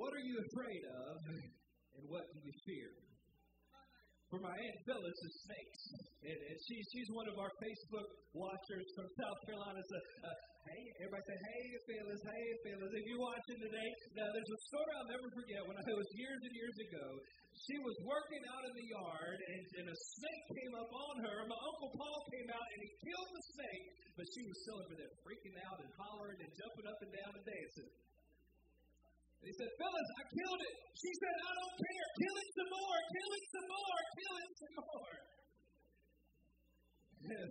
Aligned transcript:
What 0.00 0.16
are 0.16 0.24
you 0.24 0.40
afraid 0.40 0.80
of, 0.88 1.12
and 1.28 2.04
what 2.08 2.24
do 2.32 2.40
you 2.40 2.54
fear? 2.64 2.88
For 4.32 4.40
my 4.40 4.56
Aunt 4.56 4.78
Phyllis 4.88 5.18
is 5.28 5.34
snakes. 5.44 5.82
And, 6.24 6.40
and 6.40 6.56
she, 6.56 6.76
she's 6.88 7.10
one 7.12 7.28
of 7.28 7.36
our 7.36 7.52
Facebook 7.60 8.08
watchers 8.32 8.86
from 8.96 9.04
South 9.12 9.40
Carolina. 9.44 9.76
So, 9.76 9.96
uh, 10.24 10.36
hey, 10.72 10.82
everybody 11.04 11.20
say, 11.28 11.36
hey, 11.36 11.64
Phyllis, 11.84 12.22
hey, 12.24 12.46
Phyllis. 12.64 12.92
If 12.96 13.04
you're 13.12 13.20
watching 13.20 13.60
today, 13.60 13.88
now 14.16 14.28
there's 14.32 14.52
a 14.56 14.60
story 14.72 14.88
I'll 14.96 15.12
never 15.12 15.28
forget 15.36 15.60
when 15.68 15.76
I 15.76 15.84
was 15.92 16.08
years 16.16 16.40
and 16.48 16.54
years 16.56 16.76
ago. 16.80 17.06
She 17.60 17.76
was 17.84 17.96
working 18.00 18.40
out 18.56 18.64
in 18.72 18.74
the 18.80 18.88
yard, 18.88 19.36
and, 19.36 19.62
and 19.84 19.86
a 19.92 19.98
snake 20.16 20.44
came 20.48 20.74
up 20.80 20.88
on 20.96 21.14
her. 21.28 21.36
My 21.44 21.60
Uncle 21.60 21.92
Paul 21.92 22.18
came 22.32 22.48
out, 22.48 22.66
and 22.72 22.80
he 22.88 22.90
killed 23.04 23.30
the 23.36 23.44
snake, 23.52 23.84
but 24.16 24.24
she 24.32 24.42
was 24.48 24.56
still 24.64 24.80
over 24.80 24.96
there 24.96 25.12
freaking 25.28 25.56
out 25.68 25.76
and 25.76 25.92
hollering 25.92 26.40
and 26.40 26.50
jumping 26.56 26.88
up 26.88 26.98
and 27.04 27.12
down 27.12 27.32
and 27.36 27.44
dancing. 27.44 27.90
He 29.40 29.52
said, 29.56 29.70
Phyllis, 29.80 30.08
I 30.20 30.24
killed 30.28 30.60
it. 30.60 30.74
She 31.00 31.10
said, 31.16 31.34
I 31.40 31.52
don't 31.56 31.76
care. 31.80 32.06
Kill 32.20 32.36
it 32.36 32.50
some 32.60 32.70
more. 32.76 32.98
Kill 33.08 33.30
it 33.32 33.46
some 33.48 33.68
more. 33.72 34.00
Kill 34.20 34.36
it 34.36 34.52
some 34.60 34.74
more. 34.84 35.16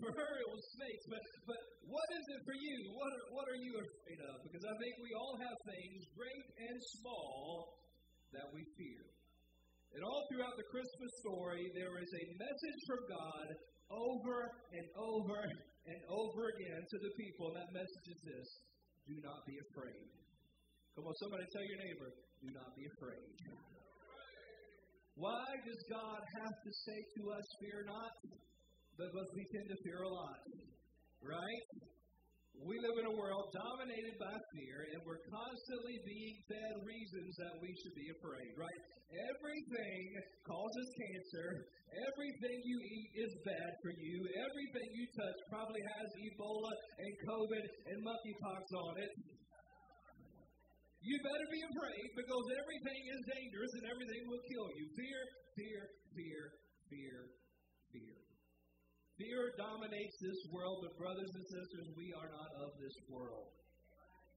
for 0.06 0.12
her, 0.22 0.32
it 0.38 0.50
was 0.54 0.64
snakes. 0.78 1.06
But, 1.10 1.24
but 1.50 1.62
what 1.90 2.08
is 2.14 2.26
it 2.30 2.42
for 2.46 2.58
you? 2.62 2.78
What 2.94 3.10
are, 3.10 3.26
what 3.34 3.46
are 3.50 3.58
you 3.58 3.74
afraid 3.74 4.20
of? 4.22 4.36
Because 4.46 4.66
I 4.70 4.76
think 4.78 4.94
we 5.02 5.12
all 5.18 5.34
have 5.42 5.58
things, 5.66 6.06
great 6.14 6.46
and 6.70 6.78
small, 7.02 7.74
that 8.38 8.46
we 8.54 8.62
fear. 8.78 9.02
And 9.98 10.06
all 10.06 10.22
throughout 10.30 10.54
the 10.62 10.70
Christmas 10.70 11.12
story, 11.26 11.74
there 11.74 11.98
is 11.98 12.12
a 12.14 12.26
message 12.38 12.82
from 12.86 13.02
God 13.10 13.48
over 13.90 14.38
and 14.78 14.86
over 14.94 15.42
and 15.90 16.00
over 16.06 16.54
again 16.54 16.86
to 16.86 16.98
the 17.02 17.14
people. 17.18 17.50
And 17.50 17.58
that 17.66 17.74
message 17.74 18.08
is 18.14 18.22
this 18.22 18.48
do 19.10 19.18
not 19.26 19.42
be 19.50 19.58
afraid. 19.74 20.19
Come 20.96 21.06
on, 21.08 21.16
somebody 21.22 21.46
tell 21.54 21.66
your 21.66 21.80
neighbor, 21.86 22.10
do 22.42 22.48
not 22.54 22.72
be 22.76 22.86
afraid. 22.98 23.30
Why 25.20 25.48
does 25.68 25.82
God 25.92 26.22
have 26.44 26.56
to 26.64 26.72
say 26.88 27.00
to 27.20 27.22
us, 27.36 27.46
fear 27.60 27.84
not? 27.84 28.14
Because 28.96 29.28
we 29.36 29.44
tend 29.52 29.68
to 29.68 29.78
fear 29.84 30.02
a 30.04 30.12
lot, 30.12 30.40
right? 31.24 31.64
We 32.60 32.76
live 32.76 32.98
in 33.00 33.08
a 33.08 33.16
world 33.16 33.48
dominated 33.56 34.20
by 34.20 34.36
fear, 34.52 34.78
and 34.92 35.00
we're 35.08 35.24
constantly 35.32 35.96
being 36.04 36.36
fed 36.52 36.76
reasons 36.84 37.32
that 37.40 37.56
we 37.64 37.72
should 37.72 37.96
be 37.96 38.08
afraid, 38.20 38.52
right? 38.60 38.82
Everything 39.10 40.04
causes 40.44 40.88
cancer. 40.92 41.48
Everything 41.90 42.58
you 42.68 42.78
eat 42.84 43.10
is 43.26 43.32
bad 43.48 43.72
for 43.80 43.96
you. 43.96 44.18
Everything 44.44 44.88
you 44.92 45.06
touch 45.16 45.40
probably 45.50 45.82
has 45.98 46.08
Ebola 46.20 46.74
and 47.00 47.12
COVID 47.26 47.64
and 47.90 47.98
monkeypox 48.04 48.64
on 48.76 48.94
it. 49.08 49.12
You 51.00 51.16
better 51.24 51.48
be 51.48 51.62
afraid 51.64 52.08
because 52.12 52.46
everything 52.60 53.02
is 53.08 53.22
dangerous 53.24 53.72
and 53.80 53.86
everything 53.88 54.22
will 54.28 54.44
kill 54.52 54.68
you. 54.76 54.86
Fear, 55.00 55.20
fear, 55.56 55.82
fear, 56.12 56.44
fear, 56.92 57.20
fear. 57.96 58.18
Fear 59.16 59.42
dominates 59.56 60.16
this 60.20 60.42
world, 60.52 60.84
but 60.84 60.96
brothers 61.00 61.32
and 61.36 61.46
sisters, 61.48 61.88
we 61.96 62.12
are 62.16 62.32
not 62.32 62.52
of 62.64 62.72
this 62.80 62.96
world. 63.12 63.52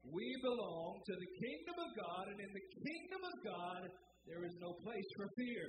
We 0.02 0.26
belong 0.42 0.98
to 1.06 1.14
the 1.14 1.30
kingdom 1.38 1.78
of 1.78 1.90
God, 1.94 2.24
and 2.34 2.38
in 2.42 2.50
the 2.50 2.66
kingdom 2.82 3.22
of 3.22 3.36
God, 3.46 3.82
there 4.26 4.42
is 4.42 4.54
no 4.58 4.74
place 4.82 5.08
for 5.14 5.30
fear. 5.38 5.66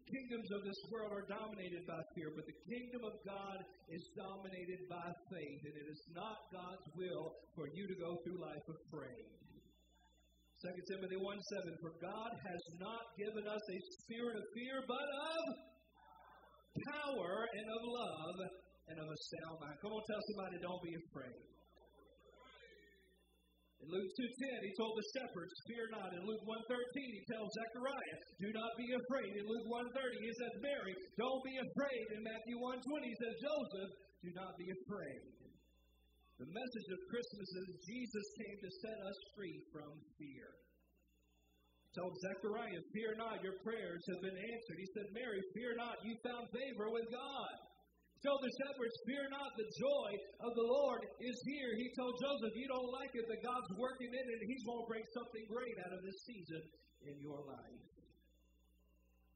The 0.00 0.06
kingdoms 0.08 0.48
of 0.56 0.64
this 0.64 0.80
world 0.88 1.12
are 1.12 1.28
dominated 1.28 1.84
by 1.84 2.00
fear, 2.16 2.32
but 2.32 2.48
the 2.48 2.60
kingdom 2.68 3.04
of 3.04 3.16
God 3.24 3.58
is 3.92 4.04
dominated 4.16 4.88
by 4.88 5.08
faith, 5.28 5.60
and 5.68 5.76
it 5.76 5.88
is 5.88 6.02
not 6.16 6.40
God's 6.52 6.88
will 6.96 7.36
for 7.52 7.68
you 7.68 7.84
to 7.84 7.96
go 8.00 8.16
through 8.24 8.40
life 8.40 8.64
afraid. 8.64 9.43
2 10.64 10.72
Timothy 10.88 11.20
1 11.20 11.28
7, 11.28 11.84
for 11.84 11.92
God 12.00 12.32
has 12.40 12.62
not 12.80 13.04
given 13.20 13.44
us 13.44 13.60
a 13.60 13.78
spirit 14.00 14.32
of 14.32 14.44
fear, 14.56 14.80
but 14.88 15.08
of 15.12 15.42
power 16.88 17.44
and 17.52 17.66
of 17.68 17.82
love 17.84 18.36
and 18.88 18.96
of 18.96 19.04
a 19.04 19.18
sound 19.36 19.60
mind. 19.60 19.76
Come 19.84 19.92
on, 19.92 20.00
tell 20.08 20.24
somebody, 20.32 20.56
don't 20.64 20.80
be 20.80 20.96
afraid. 20.96 21.36
In 23.84 23.92
Luke 23.92 24.08
2.10, 24.16 24.64
he 24.64 24.72
told 24.80 24.96
the 24.96 25.04
shepherds, 25.12 25.52
fear 25.68 25.84
not. 25.92 26.16
In 26.16 26.24
Luke 26.24 26.40
1.13, 26.48 26.72
he 27.12 27.20
tells 27.28 27.52
Zechariah, 27.52 28.18
do 28.40 28.48
not 28.56 28.72
be 28.80 28.88
afraid. 28.88 29.36
In 29.36 29.44
Luke 29.44 29.68
1.30, 29.68 30.16
he 30.16 30.32
says, 30.32 30.52
Mary, 30.64 30.96
don't 31.20 31.44
be 31.44 31.60
afraid. 31.60 32.04
In 32.16 32.24
Matthew 32.24 32.56
1.20, 32.56 33.04
he 33.04 33.16
says, 33.20 33.36
Joseph, 33.36 33.92
do 34.24 34.32
not 34.32 34.56
be 34.56 34.72
afraid. 34.72 35.43
The 36.42 36.50
message 36.50 36.88
of 36.90 37.00
Christmas 37.06 37.50
is 37.62 37.86
Jesus 37.86 38.26
came 38.42 38.58
to 38.58 38.70
set 38.82 38.98
us 39.06 39.18
free 39.38 39.58
from 39.70 39.94
fear. 40.18 40.50
Told 41.94 42.18
Zechariah, 42.26 42.82
Fear 42.90 43.14
not, 43.22 43.38
your 43.46 43.54
prayers 43.62 44.02
have 44.10 44.18
been 44.18 44.34
answered. 44.34 44.78
He 44.82 44.90
said, 44.98 45.14
Mary, 45.14 45.38
fear 45.54 45.78
not, 45.78 46.02
you 46.02 46.18
found 46.26 46.50
favor 46.50 46.90
with 46.90 47.06
God. 47.06 47.54
Told 48.26 48.42
the 48.42 48.50
shepherds, 48.50 48.96
Fear 49.06 49.30
not, 49.30 49.54
the 49.54 49.70
joy 49.78 50.10
of 50.42 50.52
the 50.58 50.68
Lord 50.74 51.06
is 51.22 51.38
here. 51.46 51.70
He 51.78 51.94
told 51.94 52.18
Joseph, 52.18 52.58
You 52.58 52.66
don't 52.66 52.90
like 52.90 53.14
it, 53.14 53.30
but 53.30 53.38
God's 53.46 53.70
working 53.78 54.10
in 54.10 54.24
it, 54.26 54.38
and 54.42 54.50
He's 54.50 54.66
going 54.66 54.82
to 54.82 54.90
bring 54.90 55.06
something 55.14 55.44
great 55.46 55.76
out 55.86 55.94
of 55.94 56.02
this 56.02 56.18
season 56.26 56.62
in 57.06 57.14
your 57.22 57.46
life. 57.46 57.84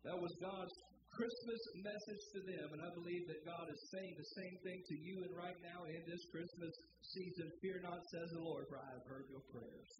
That 0.02 0.18
was 0.18 0.34
God's 0.42 0.74
Christmas 1.18 1.62
message 1.82 2.24
to 2.30 2.40
them, 2.46 2.78
and 2.78 2.78
I 2.78 2.94
believe 2.94 3.26
that 3.26 3.42
God 3.42 3.66
is 3.66 3.90
saying 3.90 4.14
the 4.14 4.30
same 4.38 4.56
thing 4.62 4.78
to 4.86 4.96
you 5.02 5.26
and 5.26 5.34
right 5.34 5.58
now 5.66 5.82
in 5.90 5.98
this 6.06 6.22
Christmas 6.30 6.70
season. 7.02 7.50
Fear 7.58 7.82
not, 7.82 7.98
says 8.14 8.30
the 8.38 8.46
Lord, 8.46 8.70
for 8.70 8.78
I 8.78 8.86
have 8.94 9.02
heard 9.02 9.26
your 9.26 9.42
prayers. 9.50 9.90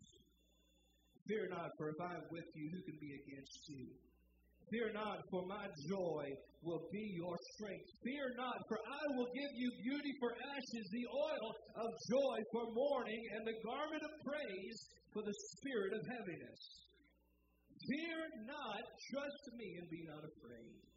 Fear 1.27 1.51
not, 1.51 1.75
for 1.75 1.91
if 1.91 1.99
I 1.99 2.23
am 2.23 2.27
with 2.31 2.47
you, 2.55 2.71
who 2.71 2.81
can 2.87 2.99
be 3.03 3.13
against 3.19 3.59
you? 3.67 3.91
Fear 4.71 4.95
not, 4.95 5.19
for 5.35 5.43
my 5.51 5.67
joy 5.91 6.25
will 6.63 6.87
be 6.95 7.07
your 7.19 7.35
strength. 7.59 7.91
Fear 8.07 8.39
not, 8.39 8.59
for 8.71 8.79
I 8.79 9.03
will 9.19 9.31
give 9.35 9.53
you 9.59 9.69
beauty 9.91 10.15
for 10.23 10.31
ashes, 10.55 10.87
the 10.95 11.07
oil 11.11 11.49
of 11.83 11.89
joy 12.15 12.39
for 12.55 12.65
mourning, 12.71 13.23
and 13.35 13.43
the 13.43 13.59
garment 13.67 14.07
of 14.07 14.13
praise 14.23 14.79
for 15.11 15.27
the 15.27 15.35
spirit 15.59 15.99
of 15.99 16.03
heaviness. 16.15 16.63
Fear 17.91 18.19
not, 18.47 18.83
trust 19.11 19.45
me, 19.59 19.83
and 19.83 19.87
be 19.91 20.07
not 20.07 20.23
afraid. 20.23 20.88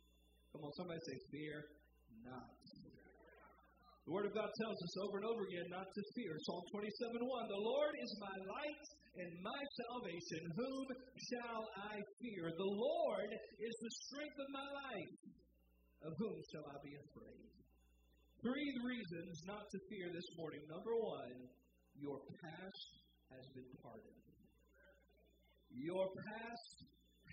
Come 0.51 0.67
on, 0.67 0.73
somebody 0.75 0.99
say, 1.07 1.17
Fear 1.31 1.63
not. 2.27 2.51
The 4.03 4.11
Word 4.11 4.27
of 4.27 4.35
God 4.35 4.49
tells 4.49 4.79
us 4.81 4.93
over 5.07 5.21
and 5.21 5.27
over 5.29 5.45
again 5.47 5.69
not 5.71 5.87
to 5.87 6.01
fear. 6.17 6.33
Psalm 6.43 6.63
27 6.73 7.21
1 7.21 7.47
The 7.47 7.63
Lord 7.63 7.93
is 8.01 8.11
my 8.19 8.35
light 8.43 8.85
and 9.23 9.31
my 9.45 9.61
salvation. 9.87 10.41
Whom 10.57 10.85
shall 11.31 11.63
I 11.87 11.95
fear? 12.19 12.49
The 12.51 12.73
Lord 12.75 13.29
is 13.31 13.75
the 13.77 13.93
strength 14.09 14.37
of 14.41 14.49
my 14.51 14.67
life. 14.67 15.15
Of 16.01 16.11
whom 16.17 16.37
shall 16.49 16.65
I 16.65 16.77
be 16.81 16.97
afraid? 16.97 17.45
Three 18.41 18.73
reasons 18.83 19.37
not 19.45 19.69
to 19.69 19.77
fear 19.85 20.09
this 20.09 20.29
morning. 20.33 20.65
Number 20.65 20.97
one, 20.97 21.37
your 21.93 22.19
past 22.41 22.89
has 23.29 23.45
been 23.53 23.69
pardoned. 23.85 24.25
Your 25.69 26.09
past 26.09 26.75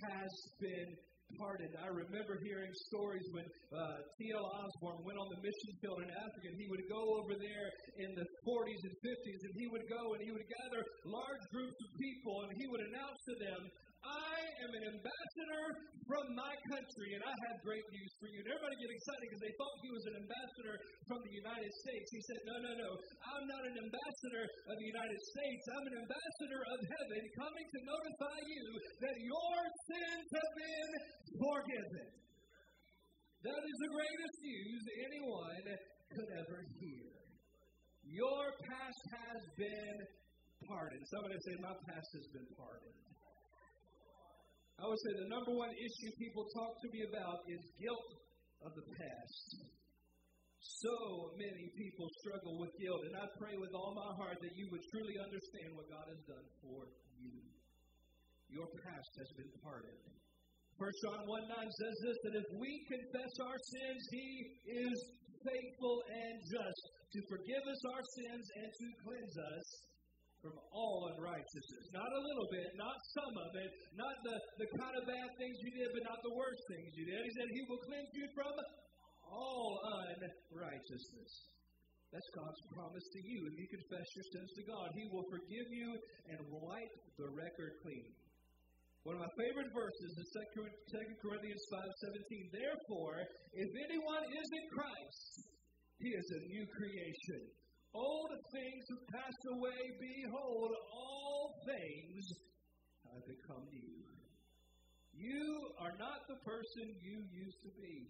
has 0.05 0.31
been 0.61 0.91
pardoned. 1.37 1.75
I 1.77 1.93
remember 1.93 2.41
hearing 2.41 2.73
stories 2.89 3.27
when 3.37 3.45
uh, 3.75 4.01
T.L. 4.17 4.47
Osborn 4.49 5.05
went 5.05 5.19
on 5.21 5.29
the 5.29 5.41
mission 5.45 5.71
field 5.83 6.01
in 6.01 6.11
Africa, 6.17 6.49
he 6.57 6.67
would 6.73 6.87
go 6.89 7.03
over 7.21 7.37
there 7.37 7.69
in 8.01 8.11
the 8.17 8.27
40s 8.47 8.81
and 8.89 8.95
50s, 9.05 9.41
and 9.45 9.53
he 9.61 9.67
would 9.69 9.87
go 9.93 10.17
and 10.17 10.21
he 10.25 10.33
would 10.33 10.49
gather 10.49 10.81
large 11.05 11.45
groups 11.53 11.77
of 11.77 11.91
people, 12.01 12.49
and 12.49 12.57
he 12.57 12.67
would 12.71 12.85
announce 12.89 13.21
to 13.29 13.35
them, 13.37 13.61
I 14.05 14.39
am 14.63 14.71
an 14.71 14.85
ambassador 14.95 15.65
from 16.07 16.25
my 16.33 16.55
country, 16.73 17.11
and 17.19 17.23
I 17.27 17.35
have 17.35 17.57
great 17.67 17.85
news 17.93 18.13
for 18.17 18.29
you. 18.31 18.39
And 18.41 18.49
everybody 18.49 18.77
get 18.81 18.93
excited 18.95 19.25
because 19.29 19.43
they 19.45 19.55
thought 19.59 19.75
he 19.85 19.93
was 19.93 20.05
an 20.09 20.17
ambassador 20.25 20.77
from 21.05 21.21
the 21.21 21.35
United 21.35 21.73
States. 21.85 22.07
He 22.15 22.23
said, 22.25 22.41
No, 22.49 22.57
no, 22.65 22.73
no. 22.79 22.91
I'm 23.29 23.45
not 23.45 23.63
an 23.69 23.77
ambassador 23.77 24.45
of 24.47 24.75
the 24.79 24.89
United 24.89 25.21
States. 25.35 25.63
I'm 25.69 25.87
an 25.93 25.97
ambassador 26.07 26.63
of 26.65 26.79
heaven 26.81 27.23
coming 27.37 27.67
to 27.67 27.79
notify 27.85 28.39
you 28.47 28.65
that 29.05 29.17
your 29.19 29.59
sins 29.89 30.27
have 30.33 30.53
been 30.57 30.91
forgiven. 31.37 32.09
That 33.45 33.63
is 33.63 33.77
the 33.85 33.93
greatest 33.95 34.37
news 34.43 34.83
anyone 35.07 35.65
could 36.11 36.31
ever 36.43 36.59
hear. 36.81 37.09
Your 38.09 38.45
past 38.65 39.03
has 39.13 39.41
been 39.55 39.97
pardoned. 40.65 41.05
Somebody 41.13 41.37
say, 41.45 41.55
My 41.61 41.77
past 41.87 42.09
has 42.17 42.27
been 42.33 42.49
pardoned. 42.57 43.08
I 44.79 44.87
would 44.87 45.03
say 45.03 45.13
the 45.19 45.27
number 45.27 45.51
one 45.59 45.75
issue 45.75 46.11
people 46.23 46.47
talk 46.55 46.79
to 46.79 46.89
me 46.95 47.03
about 47.11 47.43
is 47.51 47.63
guilt 47.83 48.11
of 48.63 48.71
the 48.79 48.87
past. 48.95 49.47
So 50.63 51.35
many 51.35 51.67
people 51.75 52.07
struggle 52.23 52.63
with 52.63 52.71
guilt, 52.79 53.03
and 53.11 53.19
I 53.19 53.27
pray 53.43 53.59
with 53.59 53.75
all 53.75 53.91
my 53.99 54.11
heart 54.23 54.39
that 54.39 54.55
you 54.55 54.71
would 54.71 54.85
truly 54.95 55.19
understand 55.19 55.75
what 55.75 55.91
God 55.91 56.07
has 56.07 56.23
done 56.31 56.47
for 56.63 56.87
you. 57.19 57.43
Your 58.55 58.71
past 58.87 59.11
has 59.19 59.31
been 59.35 59.51
pardoned. 59.67 59.99
1 60.79 61.03
John 61.03 61.27
1 61.27 61.27
9 61.27 61.83
says 61.83 61.97
this 62.07 62.19
that 62.23 62.37
if 62.39 62.49
we 62.55 62.71
confess 62.87 63.33
our 63.43 63.59
sins, 63.59 64.03
He 64.15 64.29
is 64.79 64.97
faithful 65.43 65.97
and 66.07 66.39
just 66.47 66.83
to 67.19 67.21
forgive 67.27 67.65
us 67.67 67.83
our 67.99 68.05
sins 68.15 68.47
and 68.63 68.69
to 68.71 68.87
cleanse 69.03 69.37
us 69.59 69.67
from 70.43 70.55
all 70.71 71.11
unrighteousness. 71.15 71.85
Not 71.91 72.11
a 72.11 72.23
little 72.23 72.49
bit, 72.55 72.69
not 72.79 72.97
some 73.15 73.35
of 73.35 73.51
it, 73.59 73.71
not 73.99 74.15
the, 74.23 74.37
the 74.63 74.69
kind 74.79 74.95
of 74.95 75.03
bad 75.07 75.29
things 75.39 75.57
you 75.59 75.73
did, 75.75 75.89
but 75.91 76.05
not 76.07 76.21
the 76.23 76.35
worst 76.35 76.63
things 76.71 76.91
you 76.95 77.07
did. 77.11 77.19
He 77.19 77.33
said 77.35 77.47
he 77.51 77.63
will 77.67 77.83
cleanse 77.87 78.13
you 78.15 78.27
from 78.39 78.55
all 79.27 79.83
unrighteousness. 79.83 81.33
That's 82.09 82.31
God's 82.33 82.63
promise 82.73 83.05
to 83.05 83.21
you. 83.21 83.39
If 83.53 83.55
you 83.61 83.69
confess 83.69 84.09
your 84.17 84.29
sins 84.33 84.51
to 84.57 84.65
God, 84.65 84.89
He 84.97 85.05
will 85.13 85.29
forgive 85.29 85.69
you 85.69 85.89
and 86.33 86.41
wipe 86.49 86.95
the 87.21 87.29
record 87.37 87.77
clean. 87.85 88.09
One 89.05 89.21
of 89.21 89.25
my 89.29 89.33
favorite 89.37 89.69
verses 89.77 90.11
is 90.17 90.29
2 90.57 91.21
Corinthians 91.21 91.65
5:17. 91.69 92.49
Therefore, 92.53 93.29
if 93.53 93.71
anyone 93.77 94.25
is 94.25 94.49
in 94.49 94.65
Christ, 94.73 95.33
he 96.01 96.11
is 96.17 96.27
a 96.33 96.41
new 96.49 96.65
creation. 96.73 97.41
Old 97.95 98.33
things 98.53 98.85
have 98.91 99.05
passed 99.09 99.45
away. 99.49 99.81
Behold, 99.97 100.71
all 100.93 101.55
things 101.65 102.25
have 103.09 103.25
become 103.25 103.65
new. 103.73 104.05
You 105.17 105.73
are 105.83 105.97
not 105.99 106.21
the 106.29 106.39
person 106.47 106.95
you 107.03 107.19
used 107.33 107.61
to 107.65 107.73
be. 107.81 108.07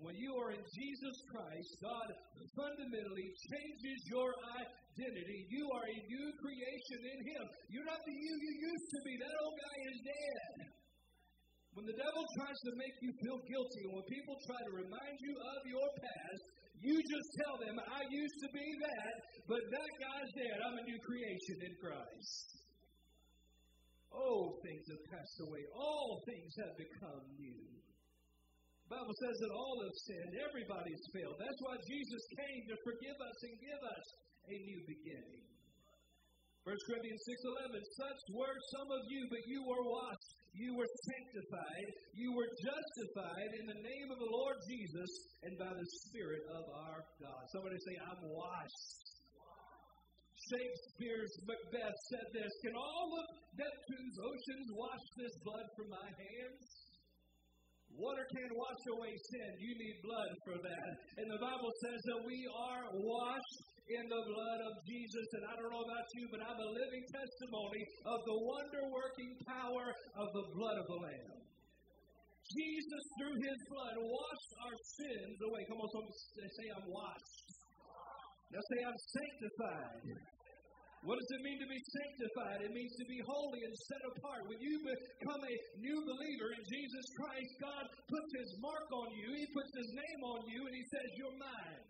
When 0.00 0.16
you 0.16 0.32
are 0.36 0.52
in 0.56 0.64
Jesus 0.64 1.16
Christ, 1.28 1.70
God 1.84 2.08
fundamentally 2.56 3.28
changes 3.52 4.00
your 4.08 4.32
identity. 4.32 5.44
You 5.52 5.64
are 5.76 5.86
a 5.86 5.98
new 6.08 6.28
creation 6.40 7.00
in 7.04 7.18
Him. 7.20 7.44
You're 7.68 7.84
not 7.84 8.00
the 8.00 8.16
you 8.16 8.32
you 8.32 8.52
used 8.64 8.88
to 8.96 9.00
be. 9.04 9.12
That 9.20 9.34
old 9.44 9.56
guy 9.60 9.76
is 9.92 9.98
dead. 10.00 10.56
When 11.76 11.84
the 11.84 12.00
devil 12.00 12.24
tries 12.36 12.58
to 12.64 12.72
make 12.80 12.96
you 13.04 13.12
feel 13.22 13.38
guilty, 13.44 13.80
and 13.86 13.92
when 13.94 14.06
people 14.08 14.36
try 14.48 14.60
to 14.60 14.72
remind 14.74 15.16
you 15.20 15.34
of 15.36 15.60
your 15.68 15.88
past, 16.00 16.42
you 16.80 16.96
just 16.96 17.28
tell 17.44 17.56
them, 17.60 17.76
I 17.76 18.02
used 18.08 18.38
to 18.40 18.48
be 18.56 18.64
that, 18.64 19.14
but 19.44 19.60
that 19.60 19.90
guy's 20.00 20.30
dead. 20.32 20.56
I'm 20.64 20.78
a 20.80 20.84
new 20.88 21.00
creation 21.04 21.56
in 21.68 21.72
Christ. 21.76 22.46
Old 24.10 24.58
things 24.64 24.84
have 24.90 25.04
passed 25.12 25.38
away. 25.44 25.62
All 25.76 26.24
things 26.26 26.50
have 26.64 26.74
become 26.80 27.22
new. 27.38 27.68
Bible 28.90 29.14
says 29.22 29.38
that 29.38 29.54
all 29.54 29.78
have 29.86 29.96
sinned. 30.02 30.34
Everybody's 30.50 31.04
failed. 31.14 31.38
That's 31.38 31.62
why 31.62 31.78
Jesus 31.86 32.22
came 32.34 32.62
to 32.66 32.76
forgive 32.82 33.18
us 33.22 33.38
and 33.46 33.54
give 33.62 33.82
us 33.86 34.06
a 34.50 34.56
new 34.66 34.80
beginning. 34.82 35.46
1 36.66 36.74
Corinthians 36.90 37.22
6.11, 37.70 37.80
Such 37.96 38.20
were 38.34 38.58
some 38.74 38.90
of 38.90 39.02
you, 39.06 39.22
but 39.30 39.46
you 39.46 39.62
were 39.62 39.84
washed 39.86 40.19
you 40.52 40.74
were 40.74 40.90
sanctified, 41.06 41.88
you 42.14 42.34
were 42.34 42.50
justified 42.58 43.50
in 43.54 43.64
the 43.70 43.80
name 43.80 44.08
of 44.10 44.18
the 44.18 44.32
Lord 44.34 44.58
Jesus 44.66 45.10
and 45.46 45.54
by 45.56 45.70
the 45.70 45.88
Spirit 46.10 46.42
of 46.50 46.64
our 46.74 47.00
God. 47.22 47.42
Somebody 47.54 47.78
say, 47.78 47.94
I'm 48.02 48.22
washed. 48.26 49.10
Shakespeare's 50.50 51.30
Macbeth 51.46 51.98
said 52.10 52.26
this 52.34 52.50
Can 52.66 52.74
all 52.74 53.10
of 53.14 53.26
Neptune's 53.54 54.18
oceans 54.18 54.68
wash 54.74 55.04
this 55.14 55.34
blood 55.46 55.66
from 55.78 55.94
my 55.94 56.08
hands? 56.10 56.64
Water 57.94 58.26
can't 58.34 58.54
wash 58.54 58.82
away 58.96 59.14
sin. 59.14 59.50
You 59.58 59.72
need 59.74 59.96
blood 60.02 60.32
for 60.46 60.56
that. 60.62 60.90
And 61.18 61.26
the 61.30 61.42
Bible 61.42 61.70
says 61.86 62.00
that 62.02 62.22
we 62.26 62.38
are 62.50 62.86
washed 62.94 63.58
in 63.90 64.04
the 64.06 64.22
blood 64.22 64.60
of 64.70 64.74
Jesus. 64.86 65.26
And 65.34 65.42
I 65.50 65.52
don't 65.58 65.70
know 65.70 65.82
about 65.82 66.08
you, 66.14 66.24
but 66.30 66.40
I'm 66.46 66.60
a 66.60 66.70
living 66.70 67.04
testimony 67.10 67.82
of 68.06 68.18
the 68.22 68.36
wonder 68.46 68.82
working 68.90 69.32
power 69.46 69.86
of 70.18 70.28
the 70.30 70.44
blood 70.54 70.76
of 70.78 70.86
the 70.86 71.00
Lamb. 71.02 71.40
Jesus, 72.50 73.02
through 73.14 73.36
his 73.38 73.58
blood, 73.70 73.94
washed 73.94 74.52
our 74.66 74.76
sins 74.98 75.38
away. 75.38 75.62
Come 75.70 75.78
on, 75.78 75.90
some 75.94 76.08
say, 76.10 76.66
I'm 76.74 76.86
washed. 76.90 77.46
Now 78.50 78.58
say, 78.58 78.78
I'm 78.82 79.00
sanctified. 79.14 80.18
What 81.06 81.16
does 81.16 81.30
it 81.32 81.42
mean 81.46 81.56
to 81.62 81.70
be 81.70 81.80
sanctified? 81.80 82.58
It 82.60 82.72
means 82.76 82.92
to 83.00 83.06
be 83.08 83.22
holy 83.24 83.60
and 83.64 83.72
set 83.88 84.02
apart. 84.04 84.44
When 84.50 84.60
you 84.60 84.74
become 84.84 85.40
a 85.40 85.54
new 85.80 85.96
believer 85.96 86.48
in 86.58 86.62
Jesus 86.68 87.06
Christ, 87.16 87.50
God 87.56 87.84
puts 88.04 88.30
His 88.36 88.50
mark 88.60 88.88
on 88.92 89.08
you. 89.16 89.32
He 89.32 89.46
puts 89.48 89.72
His 89.80 89.90
name 89.96 90.20
on 90.28 90.40
you, 90.44 90.60
and 90.60 90.74
He 90.76 90.84
says, 90.92 91.08
You're 91.16 91.38
mine. 91.40 91.82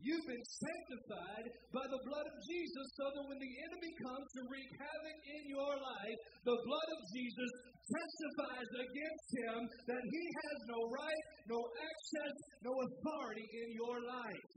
You've 0.00 0.24
been 0.24 0.46
sanctified 0.48 1.46
by 1.76 1.84
the 1.84 2.00
blood 2.08 2.24
of 2.24 2.36
Jesus 2.48 2.86
so 2.96 3.04
that 3.12 3.24
when 3.28 3.36
the 3.36 3.54
enemy 3.68 3.92
comes 4.00 4.26
to 4.32 4.40
wreak 4.48 4.70
havoc 4.80 5.18
in 5.28 5.42
your 5.52 5.74
life, 5.76 6.18
the 6.40 6.56
blood 6.56 6.88
of 6.96 7.00
Jesus 7.12 7.50
testifies 7.84 8.70
against 8.80 9.28
him 9.44 9.58
that 9.92 10.04
he 10.08 10.24
has 10.24 10.58
no 10.72 10.80
right, 10.88 11.24
no 11.52 11.60
access, 11.60 12.34
no 12.64 12.72
authority 12.72 13.44
in 13.44 13.68
your 13.76 13.98
life. 14.08 14.48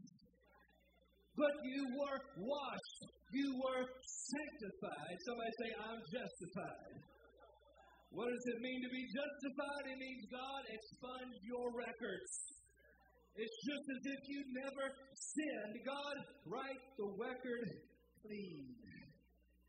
But 1.35 1.55
you 1.65 1.81
were 1.91 2.19
washed, 2.39 3.01
you 3.35 3.49
were 3.57 3.83
sanctified. 3.83 5.15
Somebody 5.27 5.53
say, 5.59 5.69
I'm 5.75 6.01
justified. 6.07 6.95
What 8.13 8.29
does 8.29 8.45
it 8.53 8.59
mean 8.61 8.79
to 8.85 8.91
be 8.93 9.03
justified? 9.09 9.83
It 9.89 9.97
means 9.97 10.21
God 10.29 10.61
expunged 10.69 11.41
your 11.49 11.67
records. 11.73 12.52
It's 13.35 13.57
just 13.65 13.85
as 13.97 14.01
if 14.05 14.21
you 14.29 14.39
never 14.53 14.85
sinned. 15.13 15.75
God, 15.81 16.15
write 16.45 16.83
the 16.97 17.09
record 17.17 17.65
clean. 18.21 18.77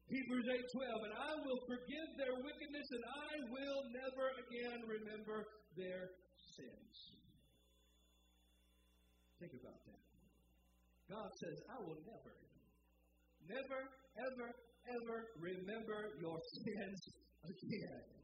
Hebrews 0.05 0.49
8:12, 0.53 1.05
and 1.09 1.15
I 1.17 1.33
will 1.49 1.61
forgive 1.67 2.09
their 2.21 2.37
wickedness, 2.45 2.89
and 2.93 3.05
I 3.09 3.33
will 3.49 3.83
never 3.89 4.27
again 4.37 4.81
remember 4.85 5.49
their 5.77 6.13
sins. 6.37 6.97
Think 9.41 9.53
about 9.61 9.81
that. 9.87 10.05
God 11.09 11.31
says, 11.41 11.57
I 11.69 11.79
will 11.85 12.01
never, 12.05 12.33
never, 13.49 13.81
ever, 14.17 14.49
ever 14.89 15.17
remember 15.41 15.99
your 16.21 16.39
sins 16.53 17.01
again. 17.45 18.24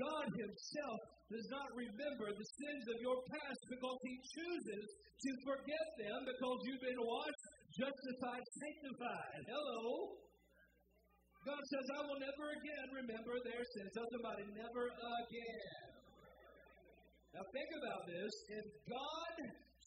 God 0.00 0.26
Himself 0.32 0.98
does 1.28 1.48
not 1.52 1.68
remember 1.76 2.32
the 2.32 2.48
sins 2.48 2.84
of 2.88 2.98
your 3.04 3.20
past 3.28 3.62
because 3.68 3.98
He 4.02 4.14
chooses 4.32 4.86
to 4.96 5.30
forget 5.44 5.86
them 6.00 6.18
because 6.24 6.58
you've 6.64 6.80
been 6.80 7.02
washed, 7.04 7.44
justified, 7.76 8.44
sanctified. 8.56 9.42
Hello? 9.44 10.16
God 11.44 11.62
says, 11.72 11.86
I 11.96 12.00
will 12.04 12.20
never 12.20 12.46
again 12.52 12.88
remember 13.04 13.34
their 13.44 13.64
sins. 13.64 13.88
Tell 13.96 14.08
somebody, 14.12 14.44
never 14.56 14.84
again. 14.92 15.80
Now 17.32 17.44
think 17.48 17.70
about 17.80 18.02
this. 18.08 18.32
If 18.60 18.66
God 18.88 19.34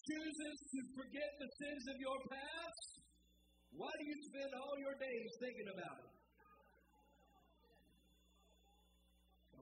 chooses 0.09 0.55
to 0.73 0.79
forget 0.97 1.29
the 1.37 1.49
sins 1.61 1.83
of 1.93 1.97
your 2.01 2.19
past, 2.29 2.89
why 3.73 3.91
do 3.99 4.03
you 4.05 4.17
spend 4.33 4.51
all 4.53 4.75
your 4.81 4.97
days 4.97 5.29
thinking 5.41 5.69
about 5.73 5.97
it? 5.97 6.22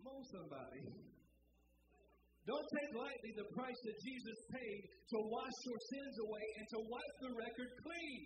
Come 0.01 0.17
on, 0.17 0.25
somebody. 0.33 0.81
Don't 2.49 2.69
take 2.73 2.91
lightly 2.97 3.37
the 3.37 3.45
price 3.53 3.77
that 3.85 3.97
Jesus 4.01 4.37
paid 4.49 4.81
to 5.13 5.17
wash 5.29 5.57
your 5.61 5.77
sins 5.93 6.15
away 6.25 6.47
and 6.57 6.65
to 6.73 6.79
wipe 6.89 7.17
the 7.21 7.33
record 7.37 7.69
clean. 7.85 8.21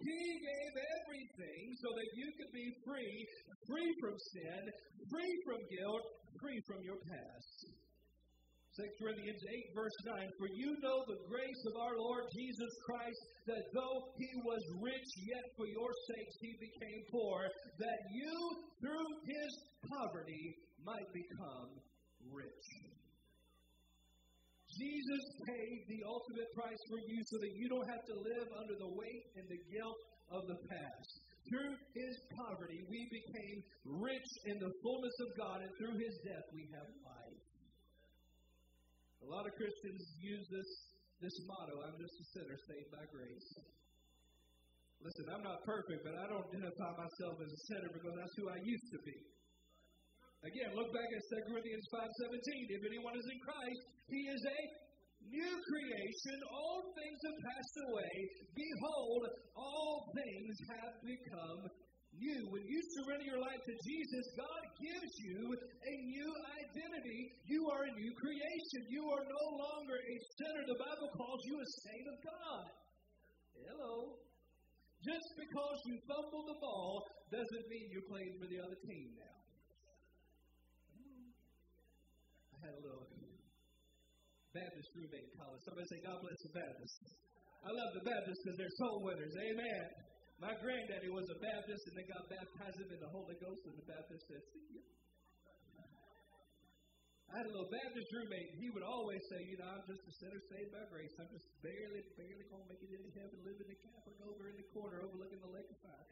He 0.00 0.20
gave 0.40 0.72
everything 0.96 1.76
so 1.76 1.92
that 1.92 2.08
you 2.16 2.28
could 2.40 2.52
be 2.56 2.68
free, 2.88 3.16
free 3.68 3.90
from 4.00 4.16
sin, 4.32 4.62
free 5.12 5.34
from 5.44 5.60
guilt, 5.68 6.04
free 6.40 6.60
from 6.64 6.80
your 6.80 6.96
past. 7.04 7.56
2 8.72 8.88
Corinthians 8.96 9.42
8, 9.44 9.76
verse 9.76 9.98
9 10.08 10.32
For 10.40 10.48
you 10.48 10.72
know 10.80 11.04
the 11.04 11.20
grace 11.28 11.62
of 11.68 11.76
our 11.76 11.92
Lord 11.92 12.24
Jesus 12.32 12.72
Christ, 12.88 13.20
that 13.44 13.68
though 13.76 14.08
he 14.16 14.32
was 14.48 14.64
rich, 14.80 15.08
yet 15.28 15.44
for 15.60 15.68
your 15.68 15.92
sakes 16.08 16.36
he 16.40 16.56
became 16.56 17.04
poor, 17.12 17.52
that 17.76 18.00
you, 18.16 18.32
through 18.80 19.08
his 19.28 19.50
poverty, 19.92 20.56
might 20.88 21.10
become 21.12 21.68
rich. 22.32 22.66
Jesus 24.72 25.24
paid 25.44 25.84
the 25.92 26.00
ultimate 26.08 26.48
price 26.56 26.80
for 26.88 26.96
you 27.04 27.20
so 27.28 27.36
that 27.44 27.52
you 27.52 27.68
don't 27.68 27.88
have 27.92 28.04
to 28.08 28.16
live 28.24 28.48
under 28.56 28.76
the 28.80 28.88
weight 28.96 29.24
and 29.36 29.44
the 29.52 29.60
guilt 29.68 30.00
of 30.32 30.48
the 30.48 30.56
past. 30.72 31.12
Through 31.44 31.76
his 31.92 32.14
poverty, 32.40 32.80
we 32.88 33.04
became 33.12 33.60
rich 34.00 34.30
in 34.48 34.56
the 34.56 34.72
fullness 34.80 35.16
of 35.28 35.36
God, 35.36 35.60
and 35.60 35.72
through 35.76 36.00
his 36.00 36.16
death, 36.24 36.48
we 36.56 36.64
have 36.72 36.88
life. 37.04 37.21
A 39.22 39.28
lot 39.30 39.46
of 39.46 39.54
Christians 39.54 40.02
use 40.18 40.46
this, 40.50 40.70
this 41.22 41.36
motto 41.46 41.78
I'm 41.86 41.94
just 41.94 42.16
a 42.18 42.26
sinner 42.34 42.58
saved 42.66 42.90
by 42.90 43.04
grace. 43.14 43.48
Listen, 45.02 45.26
I'm 45.34 45.42
not 45.46 45.62
perfect, 45.66 46.02
but 46.06 46.14
I 46.14 46.26
don't 46.30 46.46
identify 46.46 46.90
myself 46.94 47.34
as 47.42 47.50
a 47.50 47.60
sinner 47.70 47.90
because 47.90 48.14
that's 48.18 48.36
who 48.38 48.46
I 48.50 48.58
used 48.62 48.88
to 48.94 49.00
be. 49.02 49.18
Again, 50.42 50.74
look 50.74 50.90
back 50.90 51.06
at 51.06 51.22
2 51.46 51.54
Corinthians 51.54 51.86
5.17. 51.94 52.74
If 52.74 52.82
anyone 52.82 53.14
is 53.14 53.26
in 53.30 53.38
Christ, 53.46 53.82
he 54.10 54.20
is 54.26 54.42
a 54.42 54.60
new 55.30 55.54
creation. 55.54 56.36
All 56.50 56.90
things 56.98 57.18
have 57.22 57.38
passed 57.46 57.76
away. 57.86 58.14
Behold, 58.58 59.22
all 59.54 60.10
things 60.18 60.54
have 60.66 60.94
become 60.98 61.60
new. 62.18 62.48
When 62.52 62.64
you 62.66 62.80
surrender 62.98 63.24
your 63.24 63.40
life 63.40 63.62
to 63.64 63.74
Jesus, 63.84 64.24
God 64.36 64.62
gives 64.80 65.12
you 65.20 65.40
a 65.56 65.94
new 66.08 66.30
identity. 66.60 67.20
You 67.48 67.60
are 67.72 67.84
a 67.88 67.92
new 67.96 68.12
creation. 68.16 68.80
You 68.88 69.04
are 69.08 69.24
no 69.24 69.44
longer 69.56 69.96
a 69.96 70.16
sinner. 70.36 70.62
The 70.68 70.80
Bible 70.80 71.10
calls 71.16 71.40
you 71.48 71.56
a 71.56 71.68
saint 71.88 72.06
of 72.08 72.16
God. 72.20 72.64
Hello. 73.56 74.18
Just 75.02 75.28
because 75.34 75.78
you 75.86 75.98
fumbled 76.06 76.46
the 76.46 76.58
ball 76.62 77.02
doesn't 77.30 77.66
mean 77.66 77.90
you're 77.90 78.06
playing 78.06 78.38
for 78.38 78.46
the 78.46 78.60
other 78.62 78.78
team 78.86 79.18
now. 79.18 79.38
I 82.54 82.56
had 82.70 82.74
a 82.78 82.82
little 82.86 83.08
Baptist 84.54 84.92
roommate 84.94 85.26
in 85.26 85.34
college. 85.40 85.64
Somebody 85.64 85.88
say, 85.88 85.98
God 86.04 86.20
bless 86.22 86.38
the 86.44 86.52
Baptist. 86.54 86.96
I 87.64 87.70
love 87.72 87.90
the 87.96 88.04
Baptists 88.04 88.42
because 88.44 88.58
they're 88.60 88.76
soul 88.78 89.00
winners. 89.02 89.32
Amen. 89.32 90.11
My 90.42 90.58
granddaddy 90.58 91.06
was 91.06 91.30
a 91.30 91.38
Baptist, 91.38 91.86
and 91.86 91.94
they 91.94 92.02
got 92.10 92.26
baptized 92.26 92.82
him 92.82 92.90
in 92.90 92.98
the 92.98 93.06
Holy 93.14 93.38
Ghost, 93.38 93.62
and 93.62 93.78
the 93.78 93.86
Baptist 93.86 94.26
said, 94.26 94.42
See 94.50 94.66
you. 94.74 94.82
I 97.30 97.38
had 97.38 97.46
a 97.46 97.52
little 97.54 97.70
Baptist 97.70 98.10
roommate, 98.10 98.50
and 98.50 98.58
he 98.58 98.68
would 98.74 98.82
always 98.82 99.22
say, 99.30 99.38
You 99.46 99.62
know, 99.62 99.70
I'm 99.70 99.86
just 99.86 100.02
a 100.02 100.12
sinner 100.18 100.42
saved 100.50 100.74
by 100.74 100.82
grace. 100.90 101.14
I'm 101.14 101.30
just 101.30 101.46
barely, 101.62 102.02
barely 102.18 102.44
going 102.50 102.58
to 102.58 102.68
make 102.74 102.82
it 102.82 102.90
into 102.90 103.12
heaven, 103.14 103.38
living 103.46 103.70
in 103.70 103.70
the 103.70 103.80
Catholic 103.86 104.18
over 104.26 104.50
in 104.50 104.58
the 104.58 104.66
corner, 104.74 105.06
overlooking 105.06 105.38
the 105.46 105.52
lake 105.54 105.70
of 105.70 105.78
fire. 105.78 106.10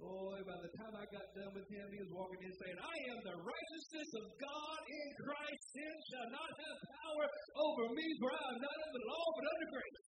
Boy, 0.00 0.40
by 0.48 0.56
the 0.56 0.72
time 0.80 0.94
I 0.96 1.04
got 1.12 1.28
done 1.36 1.52
with 1.52 1.68
him, 1.68 1.84
he 1.92 2.00
was 2.00 2.10
walking 2.16 2.40
in 2.48 2.52
saying, 2.56 2.78
I 2.80 2.96
am 3.12 3.18
the 3.28 3.36
righteousness 3.44 4.10
of 4.24 4.24
God 4.40 4.80
in 4.88 5.08
Christ. 5.20 5.60
Sin 5.68 5.94
shall 6.16 6.28
not 6.32 6.48
have 6.48 6.78
power 6.96 7.26
over 7.60 7.84
me, 7.92 8.06
for 8.24 8.28
I 8.32 8.44
am 8.56 8.58
not 8.58 8.78
under 8.88 9.02
law, 9.04 9.26
but 9.36 9.44
under 9.52 9.68
grace. 9.68 10.00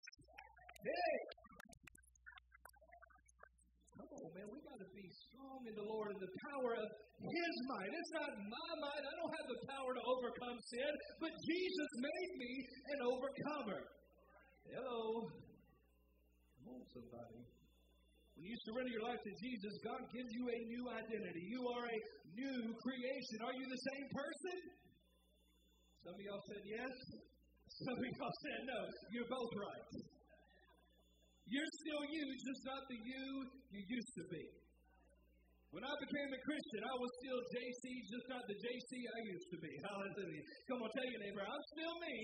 Hey! 0.86 1.41
On, 4.22 4.30
man. 4.38 4.46
We 4.54 4.62
got 4.62 4.78
to 4.78 4.90
be 4.94 5.06
strong 5.10 5.66
in 5.66 5.74
the 5.74 5.82
Lord 5.82 6.14
and 6.14 6.20
the 6.22 6.32
power 6.46 6.78
of 6.78 6.88
His 7.26 7.54
might. 7.66 7.90
It's 7.90 8.12
not 8.14 8.30
my 8.38 8.70
might. 8.78 9.02
I 9.02 9.14
don't 9.18 9.34
have 9.34 9.48
the 9.50 9.60
power 9.66 9.90
to 9.98 10.02
overcome 10.06 10.58
sin, 10.70 10.92
but 11.18 11.32
Jesus 11.42 11.90
made 11.98 12.32
me 12.38 12.52
an 12.94 13.00
overcomer. 13.02 13.82
Hello. 14.70 15.26
Come 16.54 16.70
on, 16.70 16.82
somebody. 16.94 17.42
When 18.38 18.46
you 18.46 18.56
surrender 18.62 18.94
your 18.94 19.06
life 19.10 19.18
to 19.26 19.34
Jesus, 19.42 19.74
God 19.82 20.02
gives 20.14 20.30
you 20.30 20.44
a 20.46 20.58
new 20.70 20.84
identity. 20.86 21.42
You 21.50 21.62
are 21.66 21.86
a 21.90 21.98
new 22.38 22.58
creation. 22.78 23.36
Are 23.42 23.56
you 23.58 23.66
the 23.66 23.82
same 23.90 24.06
person? 24.06 24.56
Some 26.06 26.14
of 26.14 26.22
y'all 26.22 26.44
said 26.46 26.62
yes. 26.62 26.94
Some 27.74 27.98
of 27.98 28.06
y'all 28.06 28.36
said 28.38 28.60
no. 28.70 28.80
You're 29.10 29.30
both 29.30 29.52
right. 29.58 29.90
Still 31.82 32.04
you, 32.14 32.24
just 32.46 32.62
not 32.62 32.82
the 32.86 32.94
you 32.94 33.26
you 33.74 33.82
used 33.90 34.14
to 34.14 34.24
be. 34.30 34.44
When 35.74 35.82
I 35.82 35.94
became 35.98 36.30
a 36.30 36.40
Christian, 36.46 36.80
I 36.86 36.94
was 36.94 37.10
still 37.18 37.40
JC, 37.42 37.84
just 38.06 38.26
not 38.30 38.42
the 38.46 38.54
JC 38.54 38.90
I 39.02 39.20
used 39.34 39.48
to 39.50 39.58
be. 39.58 39.72
Hallelujah. 39.90 40.44
Come 40.70 40.78
on, 40.78 40.90
tell 40.94 41.08
your 41.10 41.22
neighbor, 41.26 41.42
I'm 41.42 41.64
still 41.74 41.94
me, 42.06 42.16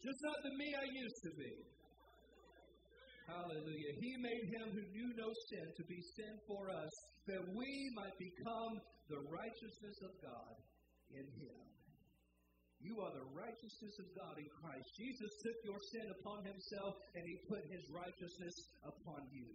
just 0.00 0.20
not 0.24 0.38
the 0.48 0.52
me 0.56 0.68
I 0.72 0.86
used 0.96 1.20
to 1.28 1.32
be. 1.36 1.52
Hallelujah. 3.28 3.92
He 4.00 4.10
made 4.16 4.44
him 4.48 4.66
who 4.80 4.82
knew 4.96 5.10
no 5.12 5.28
sin 5.52 5.66
to 5.68 5.84
be 5.84 6.00
sin 6.16 6.32
for 6.48 6.72
us, 6.72 6.92
that 7.28 7.42
we 7.52 7.70
might 8.00 8.16
become 8.16 8.72
the 9.12 9.20
righteousness 9.28 9.98
of 10.08 10.12
God 10.24 10.54
in 11.20 11.26
him. 11.36 11.71
You 12.82 12.98
are 12.98 13.14
the 13.14 13.30
righteousness 13.30 13.94
of 14.02 14.08
God 14.18 14.34
in 14.42 14.48
Christ. 14.58 14.86
Jesus 14.98 15.30
took 15.38 15.58
your 15.62 15.80
sin 15.94 16.06
upon 16.18 16.42
himself 16.42 16.98
and 17.14 17.22
he 17.22 17.46
put 17.46 17.62
his 17.70 17.84
righteousness 17.94 18.56
upon 18.82 19.22
you. 19.30 19.46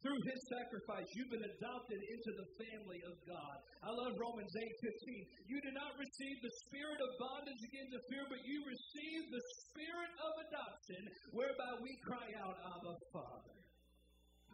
Through 0.00 0.20
his 0.24 0.40
sacrifice, 0.48 1.04
you've 1.12 1.28
been 1.28 1.44
adopted 1.44 2.00
into 2.00 2.32
the 2.32 2.48
family 2.56 3.00
of 3.04 3.20
God. 3.28 3.56
I 3.84 3.92
love 3.92 4.16
Romans 4.16 4.48
8 4.48 4.64
15. 4.64 5.52
You 5.52 5.58
did 5.60 5.76
not 5.76 5.92
receive 6.00 6.36
the 6.40 6.56
spirit 6.64 7.00
of 7.04 7.20
bondage 7.20 7.60
again 7.68 7.88
to 7.92 8.00
fear, 8.08 8.24
but 8.32 8.40
you 8.48 8.64
received 8.64 9.28
the 9.28 9.44
spirit 9.60 10.12
of 10.24 10.32
adoption, 10.48 11.02
whereby 11.36 11.72
we 11.84 11.92
cry 12.08 12.28
out, 12.40 12.56
Abba, 12.64 12.96
Father. 13.12 13.56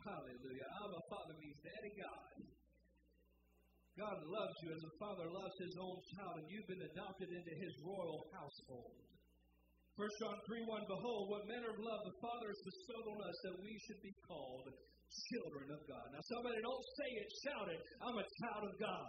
Hallelujah. 0.03 0.67
Abba, 0.83 0.99
Father 1.15 1.35
means 1.39 1.59
Daddy 1.63 1.95
God. 1.95 2.31
God 3.97 4.21
loves 4.29 4.57
you 4.61 4.77
as 4.77 4.85
a 4.85 4.93
father 5.01 5.25
loves 5.33 5.57
his 5.57 5.73
own 5.81 5.97
child, 6.13 6.37
and 6.37 6.49
you've 6.53 6.69
been 6.69 6.85
adopted 6.85 7.33
into 7.33 7.55
his 7.57 7.73
royal 7.81 8.29
household. 8.29 8.93
1 9.97 10.05
John 10.21 10.37
3 10.45 10.69
1 10.69 10.85
Behold, 10.85 11.33
what 11.33 11.49
manner 11.49 11.73
of 11.73 11.81
love 11.81 12.05
the 12.05 12.17
Father 12.21 12.53
has 12.53 12.61
bestowed 12.61 13.09
on 13.17 13.25
us 13.25 13.39
that 13.49 13.57
we 13.65 13.73
should 13.89 13.97
be 14.05 14.13
called 14.29 14.69
children 15.33 15.73
of 15.73 15.81
God. 15.89 16.07
Now, 16.13 16.21
somebody 16.29 16.61
don't 16.61 16.87
say 17.01 17.09
it, 17.17 17.29
shout 17.41 17.69
it. 17.73 17.81
I'm 18.05 18.21
a 18.21 18.29
child 18.45 18.63
of 18.69 18.75
God. 18.77 19.09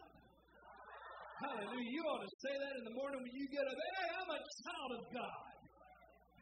Hallelujah. 1.44 1.92
You 1.92 2.02
ought 2.08 2.24
to 2.24 2.34
say 2.48 2.56
that 2.56 2.74
in 2.80 2.84
the 2.88 2.96
morning 2.96 3.20
when 3.28 3.36
you 3.36 3.46
get 3.52 3.68
up. 3.68 3.76
Hey, 3.76 4.10
I'm 4.24 4.32
a 4.32 4.42
child 4.64 4.92
of 4.96 5.04
God. 5.12 5.54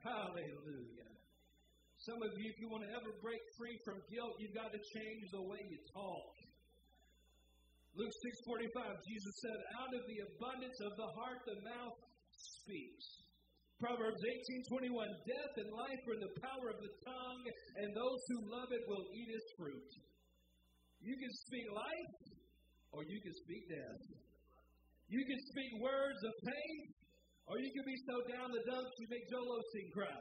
Hallelujah. 0.05 1.09
Some 2.05 2.21
of 2.21 2.29
you, 2.37 2.45
if 2.53 2.57
you 2.61 2.69
want 2.69 2.85
to 2.85 2.93
ever 2.93 3.09
break 3.25 3.41
free 3.57 3.73
from 3.81 3.97
guilt, 4.13 4.37
you've 4.37 4.53
got 4.53 4.69
to 4.69 4.81
change 4.93 5.25
the 5.33 5.41
way 5.41 5.57
you 5.65 5.81
talk. 5.89 6.44
Luke 7.95 8.11
6:45, 8.11 8.99
Jesus 9.07 9.35
said, 9.39 9.59
"Out 9.79 9.93
of 9.95 10.03
the 10.03 10.19
abundance 10.27 10.79
of 10.83 10.91
the 10.99 11.09
heart, 11.15 11.39
the 11.47 11.59
mouth 11.63 11.97
speaks." 12.27 13.07
Proverbs 13.79 14.19
18:21 14.19 15.07
Death 15.23 15.53
and 15.63 15.71
life 15.71 16.01
are 16.07 16.15
in 16.15 16.23
the 16.27 16.35
power 16.43 16.67
of 16.75 16.79
the 16.83 16.93
tongue, 17.07 17.43
and 17.75 17.95
those 17.95 18.21
who 18.27 18.51
love 18.51 18.71
it 18.71 18.83
will 18.87 19.05
eat 19.15 19.29
its 19.31 19.47
fruit. 19.55 19.91
You 20.99 21.15
can 21.15 21.31
speak 21.47 21.71
life 21.71 22.13
or 22.91 23.03
you 23.03 23.19
can 23.21 23.33
speak 23.33 23.63
death. 23.69 24.01
You 25.07 25.23
can 25.25 25.39
speak 25.39 25.71
words 25.79 26.21
of 26.23 26.33
pain 26.43 26.93
or 27.47 27.59
you 27.59 27.71
can 27.71 27.85
be 27.85 27.97
so 28.09 28.15
down 28.27 28.51
the 28.51 28.63
dumps 28.65 28.91
you 28.97 29.07
make 29.07 29.29
Joel 29.29 29.61
Osteen 29.61 29.91
cry. 29.93 30.19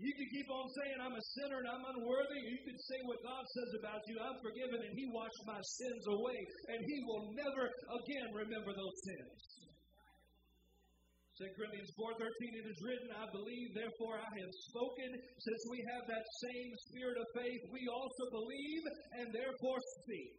You 0.00 0.12
can 0.16 0.28
keep 0.32 0.48
on 0.48 0.64
saying, 0.80 0.98
I'm 1.04 1.12
a 1.12 1.26
sinner 1.36 1.60
and 1.60 1.68
I'm 1.68 1.84
unworthy. 1.92 2.40
You 2.40 2.60
can 2.64 2.78
say 2.88 2.98
what 3.04 3.20
God 3.20 3.44
says 3.44 3.70
about 3.84 4.00
you. 4.08 4.16
I'm 4.16 4.40
forgiven 4.40 4.80
and 4.80 4.94
He 4.96 5.04
washed 5.12 5.44
my 5.44 5.60
sins 5.60 6.04
away. 6.08 6.40
And 6.72 6.80
He 6.88 6.96
will 7.04 7.28
never 7.36 7.68
again 7.68 8.28
remember 8.32 8.72
those 8.72 8.96
sins. 9.04 9.60
2 11.36 11.48
Corinthians 11.56 11.88
4.13, 11.96 12.20
it 12.20 12.68
is 12.68 12.80
written, 12.84 13.08
I 13.16 13.24
believe, 13.32 13.72
therefore 13.72 14.20
I 14.20 14.28
have 14.28 14.54
spoken. 14.72 15.08
Since 15.40 15.62
we 15.72 15.80
have 15.88 16.04
that 16.08 16.26
same 16.48 16.70
spirit 16.92 17.16
of 17.16 17.28
faith, 17.32 17.62
we 17.72 17.84
also 17.88 18.24
believe 18.28 18.84
and 19.20 19.28
therefore 19.32 19.80
speak. 20.04 20.36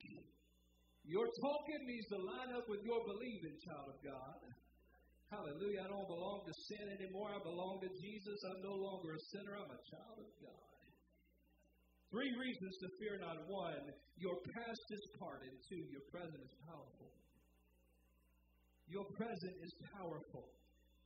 Your 1.06 1.26
talking 1.26 1.82
needs 1.90 2.06
to 2.14 2.22
line 2.22 2.54
up 2.54 2.70
with 2.70 2.86
your 2.86 3.02
believing, 3.02 3.58
child 3.66 3.94
of 3.94 4.00
God. 4.06 4.38
Hallelujah. 5.32 5.88
I 5.88 5.90
don't 5.96 6.12
belong 6.12 6.44
to 6.44 6.54
sin 6.68 6.92
anymore. 6.92 7.32
I 7.32 7.40
belong 7.40 7.80
to 7.80 7.90
Jesus. 8.04 8.38
I'm 8.52 8.60
no 8.68 8.76
longer 8.76 9.16
a 9.16 9.22
sinner. 9.32 9.56
I'm 9.56 9.72
a 9.72 9.82
child 9.88 10.20
of 10.20 10.32
God. 10.44 10.76
Three 12.12 12.36
reasons 12.36 12.76
to 12.84 12.88
fear 13.00 13.16
not. 13.16 13.40
One, 13.48 13.96
your 14.20 14.36
past 14.44 14.86
is 14.92 15.04
pardoned. 15.16 15.56
Two, 15.72 15.88
your 15.88 16.04
present 16.12 16.36
is 16.36 16.52
powerful. 16.68 17.16
Your 18.92 19.08
present 19.16 19.56
is 19.64 19.72
powerful. 19.96 20.52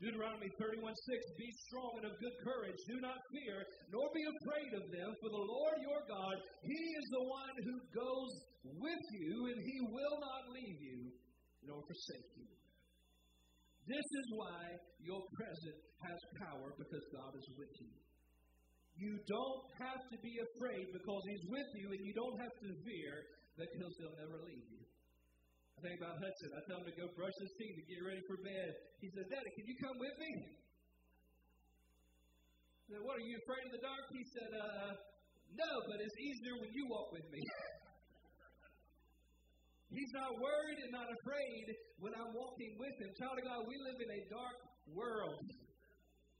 Deuteronomy 0.01 0.49
31 0.57 0.89
6 0.89 1.37
Be 1.37 1.49
strong 1.69 2.01
and 2.01 2.09
of 2.09 2.17
good 2.17 2.37
courage. 2.41 2.81
Do 2.89 2.97
not 3.05 3.21
fear, 3.29 3.61
nor 3.93 4.09
be 4.09 4.25
afraid 4.25 4.71
of 4.73 4.89
them, 4.89 5.13
for 5.21 5.29
the 5.29 5.45
Lord 5.45 5.77
your 5.85 6.01
God, 6.09 6.35
He 6.65 6.81
is 6.97 7.07
the 7.13 7.25
one 7.29 7.55
who 7.61 7.77
goes 7.93 8.33
with 8.73 9.05
you, 9.21 9.53
and 9.53 9.59
He 9.61 9.77
will 9.85 10.17
not 10.17 10.49
leave 10.49 10.81
you 10.81 11.13
nor 11.61 11.85
forsake 11.85 12.33
you. 12.41 12.54
This 13.85 14.07
is 14.17 14.27
why 14.33 14.61
your 14.97 15.21
present 15.37 15.77
has 16.01 16.19
power, 16.41 16.73
because 16.73 17.05
God 17.13 17.37
is 17.37 17.47
with 17.53 17.73
you. 17.77 17.93
You 18.97 19.13
don't 19.29 19.65
have 19.77 20.01
to 20.09 20.17
be 20.25 20.33
afraid 20.41 20.89
because 20.89 21.21
He's 21.29 21.45
with 21.45 21.69
you, 21.77 21.87
and 21.93 22.01
you 22.01 22.13
don't 22.17 22.37
have 22.41 22.55
to 22.65 22.69
fear 22.81 23.13
because 23.53 23.93
He'll 24.01 24.17
never 24.17 24.41
leave 24.41 24.65
you. 24.73 24.81
I 25.75 25.79
think 25.83 25.99
about 25.99 26.15
Hudson. 26.17 26.49
I 26.55 26.61
tell 26.71 26.79
him 26.79 26.87
to 26.87 26.95
go 26.95 27.11
brush 27.19 27.35
his 27.35 27.51
teeth 27.59 27.75
and 27.75 27.83
get 27.83 27.99
ready 27.99 28.23
for 28.31 28.39
bed. 28.39 28.69
He 29.03 29.11
says, 29.11 29.27
Daddy, 29.27 29.51
can 29.59 29.67
you 29.67 29.75
come 29.83 29.97
with 29.99 30.15
me? 30.23 30.31
I 32.79 32.95
said, 32.95 33.03
What, 33.03 33.19
are 33.19 33.27
you 33.27 33.35
afraid 33.43 33.67
of 33.67 33.73
the 33.75 33.83
dark? 33.83 34.07
He 34.07 34.23
said, 34.39 34.51
uh, 34.55 34.95
No, 35.51 35.71
but 35.91 35.99
it's 35.99 36.15
easier 36.15 36.55
when 36.63 36.71
you 36.71 36.87
walk 36.87 37.11
with 37.11 37.27
me. 37.27 37.43
He's 39.93 40.13
not 40.17 40.31
worried 40.41 40.79
and 40.81 40.91
not 40.91 41.07
afraid 41.07 41.65
when 42.01 42.13
I'm 42.17 42.33
walking 42.33 42.73
with 42.81 42.95
him. 42.97 43.09
Child 43.21 43.37
of 43.37 43.45
God, 43.45 43.61
we 43.69 43.77
live 43.85 43.99
in 44.01 44.11
a 44.11 44.21
dark 44.33 44.57
world. 44.89 45.45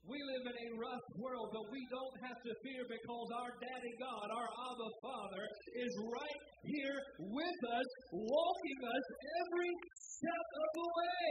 We 0.05 0.21
live 0.21 0.45
in 0.45 0.57
a 0.69 0.69
rough 0.77 1.05
world, 1.17 1.49
but 1.49 1.65
we 1.73 1.81
don't 1.89 2.17
have 2.29 2.37
to 2.37 2.51
fear 2.61 2.85
because 2.85 3.27
our 3.41 3.51
daddy 3.57 3.93
God, 3.97 4.27
our 4.29 4.49
Abba 4.69 4.89
Father, 5.01 5.45
is 5.81 5.93
right 5.97 6.41
here 6.61 6.97
with 7.17 7.59
us, 7.73 7.89
walking 8.13 8.79
us 8.85 9.05
every 9.41 9.73
step 9.97 10.47
of 10.61 10.69
the 10.77 10.87
way. 10.93 11.29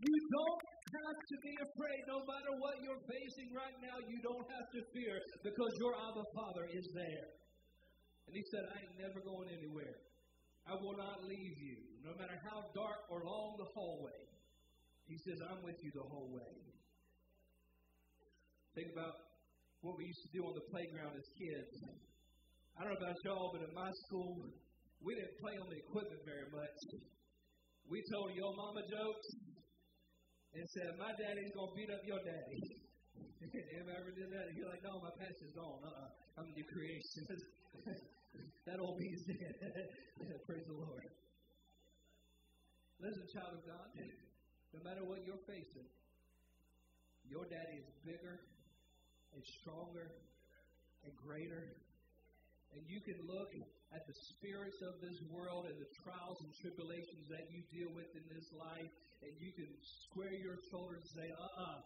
You 0.00 0.16
don't 0.32 0.64
have 0.96 1.20
to 1.28 1.36
be 1.44 1.54
afraid 1.60 2.02
no 2.08 2.18
matter 2.24 2.52
what 2.56 2.80
you're 2.80 3.04
facing 3.04 3.48
right 3.52 3.78
now. 3.84 3.96
You 4.00 4.18
don't 4.24 4.48
have 4.56 4.68
to 4.72 4.80
fear 4.96 5.16
because 5.44 5.72
your 5.76 5.92
Abba 5.92 6.24
Father 6.36 6.64
is 6.72 6.86
there. 6.96 7.26
And 8.28 8.32
he 8.32 8.44
said, 8.48 8.64
I 8.64 8.76
ain't 8.80 8.96
never 8.96 9.20
going 9.20 9.52
anywhere. 9.52 9.96
I 10.66 10.74
will 10.74 10.98
not 10.98 11.22
leave 11.22 11.56
you, 11.62 11.78
no 12.02 12.10
matter 12.18 12.34
how 12.42 12.66
dark 12.74 13.06
or 13.06 13.22
long 13.22 13.54
the 13.54 13.70
hallway. 13.70 14.18
He 15.06 15.14
says, 15.22 15.38
I'm 15.46 15.62
with 15.62 15.78
you 15.78 15.94
the 15.94 16.02
whole 16.02 16.34
way. 16.34 16.52
Think 18.74 18.90
about 18.90 19.14
what 19.86 19.94
we 19.94 20.10
used 20.10 20.22
to 20.26 20.32
do 20.34 20.42
on 20.42 20.54
the 20.58 20.66
playground 20.74 21.14
as 21.14 21.26
kids. 21.38 21.72
I 22.74 22.82
don't 22.82 22.98
know 22.98 22.98
about 22.98 23.16
y'all, 23.22 23.54
but 23.54 23.62
in 23.62 23.72
my 23.72 23.90
school, 24.10 24.42
we 24.98 25.14
didn't 25.14 25.38
play 25.38 25.54
on 25.62 25.70
the 25.70 25.78
equipment 25.78 26.22
very 26.26 26.50
much. 26.50 26.78
We 27.86 28.02
told 28.10 28.34
your 28.34 28.50
mama 28.50 28.82
jokes 28.90 29.28
and 30.58 30.66
said, 30.74 30.90
My 30.98 31.14
daddy's 31.14 31.54
going 31.54 31.70
to 31.70 31.76
beat 31.78 31.90
up 31.94 32.02
your 32.02 32.20
daddy. 32.26 32.58
Have 33.78 33.86
I 33.86 33.94
ever 34.02 34.10
did 34.10 34.28
that? 34.34 34.44
And 34.50 34.54
you're 34.58 34.68
like, 34.68 34.82
No, 34.82 34.98
my 34.98 35.14
past 35.14 35.38
is 35.38 35.54
gone. 35.54 35.86
Uh-uh. 35.86 36.10
I'm 36.42 36.50
a 36.50 36.52
new 36.52 36.66
creation. 36.66 37.22
that 38.66 38.80
old 38.80 38.98
me 38.98 39.14
is 39.14 39.22
dead. 39.26 39.54
Praise 40.46 40.66
the 40.66 40.74
Lord. 40.74 41.06
Listen, 42.98 43.22
child 43.28 43.52
of 43.52 43.62
God, 43.68 43.88
no 44.72 44.80
matter 44.80 45.04
what 45.04 45.20
you're 45.28 45.44
facing, 45.44 45.84
your 47.28 47.44
daddy 47.44 47.82
is 47.82 47.88
bigger 48.06 48.40
and 49.34 49.42
stronger 49.60 50.08
and 51.04 51.12
greater. 51.20 51.76
And 52.72 52.82
you 52.88 53.04
can 53.04 53.20
look 53.28 53.52
at 53.94 54.02
the 54.08 54.16
spirits 54.34 54.80
of 54.82 54.98
this 54.98 55.20
world 55.30 55.70
and 55.70 55.78
the 55.78 55.90
trials 56.02 56.40
and 56.42 56.50
tribulations 56.58 57.28
that 57.30 57.46
you 57.52 57.62
deal 57.70 57.92
with 57.94 58.10
in 58.16 58.26
this 58.32 58.48
life, 58.56 58.90
and 59.22 59.32
you 59.38 59.52
can 59.54 59.70
square 60.08 60.34
your 60.34 60.58
shoulders 60.72 61.04
and 61.06 61.12
say, 61.14 61.28
uh 61.30 61.38
uh-uh, 61.38 61.62
uh, 61.62 61.78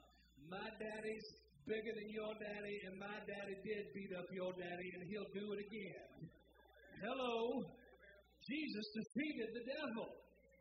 my 0.48 0.68
daddy's 0.80 1.26
bigger 1.68 1.92
than 1.92 2.08
your 2.08 2.32
daddy, 2.40 2.80
and 2.88 2.96
my 2.96 3.18
daddy 3.28 3.60
did 3.60 3.92
beat 3.92 4.10
up 4.16 4.26
your 4.32 4.56
daddy, 4.56 4.88
and 4.96 5.04
he'll 5.04 5.28
do 5.36 5.52
it 5.52 5.60
again. 5.60 6.30
Hello. 7.00 7.64
Jesus 8.44 8.86
defeated 8.92 9.48
the 9.56 9.64
devil. 9.64 10.08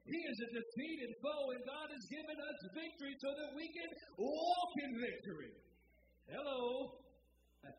He 0.08 0.20
is 0.24 0.38
a 0.40 0.50
defeated 0.56 1.12
foe, 1.20 1.46
and 1.52 1.62
God 1.68 1.88
has 1.92 2.06
given 2.08 2.38
us 2.40 2.58
victory 2.72 3.16
so 3.20 3.30
that 3.36 3.52
we 3.60 3.68
can 3.68 3.90
walk 4.16 4.72
in 4.88 4.92
victory. 5.04 5.54
Hello. 6.32 6.96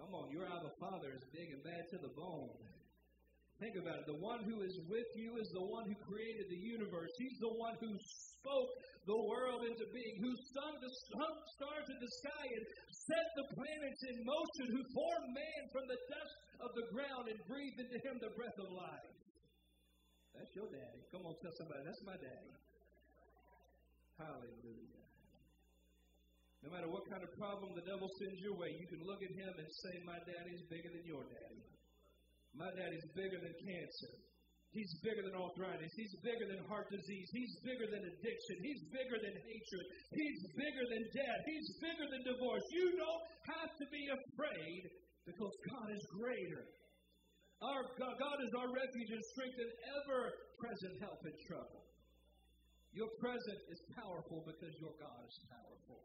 Come 0.00 0.10
on, 0.10 0.26
your 0.32 0.48
Abba 0.48 0.72
Father 0.80 1.12
is 1.12 1.24
big 1.30 1.52
and 1.52 1.62
bad 1.62 1.84
to 1.92 1.98
the 2.00 2.12
bone. 2.16 2.50
Think 3.62 3.78
about 3.78 4.02
it. 4.02 4.06
The 4.10 4.18
one 4.18 4.42
who 4.42 4.66
is 4.66 4.74
with 4.90 5.10
you 5.14 5.38
is 5.38 5.46
the 5.54 5.62
one 5.62 5.86
who 5.86 5.94
created 6.02 6.50
the 6.50 6.58
universe. 6.58 7.12
He's 7.14 7.38
the 7.38 7.54
one 7.54 7.78
who 7.78 7.92
spoke 8.34 8.72
the 9.06 9.20
world 9.30 9.62
into 9.70 9.86
being, 9.94 10.14
who 10.18 10.34
sung 10.50 10.74
the 10.82 10.90
stars 10.90 11.86
in 11.86 11.98
the 12.02 12.12
sky 12.24 12.44
and 12.50 12.64
set 12.90 13.26
the 13.38 13.46
planets 13.54 14.02
in 14.10 14.16
motion, 14.26 14.64
who 14.74 14.82
formed 14.90 15.30
man 15.38 15.62
from 15.70 15.84
the 15.86 16.00
dust 16.10 16.34
of 16.64 16.72
the 16.72 16.88
ground 16.88 17.28
and 17.28 17.38
breathed 17.44 17.76
into 17.76 17.98
him 18.00 18.16
the 18.18 18.32
breath 18.34 18.56
of 18.56 18.68
life. 18.72 19.12
That's 20.32 20.50
your 20.56 20.66
daddy. 20.72 21.00
Come 21.12 21.28
on, 21.28 21.36
tell 21.38 21.54
somebody, 21.60 21.84
that's 21.86 22.02
my 22.02 22.18
daddy. 22.18 22.52
Hallelujah. 24.18 25.04
No 26.64 26.72
matter 26.72 26.88
what 26.88 27.04
kind 27.12 27.20
of 27.20 27.30
problem 27.36 27.76
the 27.76 27.84
devil 27.84 28.08
sends 28.18 28.40
your 28.40 28.56
way, 28.56 28.72
you 28.72 28.88
can 28.88 29.04
look 29.04 29.20
at 29.20 29.32
him 29.36 29.52
and 29.52 29.68
say, 29.84 30.00
My 30.08 30.16
daddy's 30.24 30.64
bigger 30.72 30.88
than 30.88 31.04
your 31.04 31.20
daddy. 31.28 31.60
My 32.56 32.72
daddy's 32.72 33.04
bigger 33.12 33.36
than 33.36 33.52
cancer. 33.52 34.12
He's 34.72 34.90
bigger 35.06 35.22
than 35.22 35.38
arthritis. 35.38 35.92
He's 35.94 36.14
bigger 36.18 36.50
than 36.50 36.66
heart 36.66 36.90
disease. 36.90 37.30
He's 37.30 37.54
bigger 37.62 37.86
than 37.94 38.02
addiction. 38.10 38.56
He's 38.58 38.82
bigger 38.90 39.18
than 39.22 39.34
hatred. 39.38 39.86
He's 40.18 40.40
bigger 40.56 40.84
than 40.90 41.02
death. 41.14 41.40
He's 41.46 41.68
bigger 41.78 42.06
than 42.10 42.22
divorce. 42.26 42.64
You 42.74 42.86
don't 42.98 43.22
have 43.54 43.70
to 43.70 43.86
be 43.94 44.02
afraid 44.10 44.82
because 45.24 45.54
God 45.68 45.88
is 45.92 46.04
greater. 46.12 46.64
Our 47.64 47.82
God, 47.96 48.38
is 48.44 48.52
our 48.60 48.68
refuge 48.68 49.10
and 49.14 49.24
strength 49.32 49.56
and 49.56 49.72
ever 49.96 50.20
present 50.60 50.94
help 51.00 51.20
in 51.24 51.36
trouble. 51.48 51.82
Your 52.92 53.08
present 53.18 53.60
is 53.72 53.80
powerful 53.96 54.44
because 54.44 54.74
your 54.78 54.92
God 55.00 55.20
is 55.24 55.36
powerful. 55.48 56.00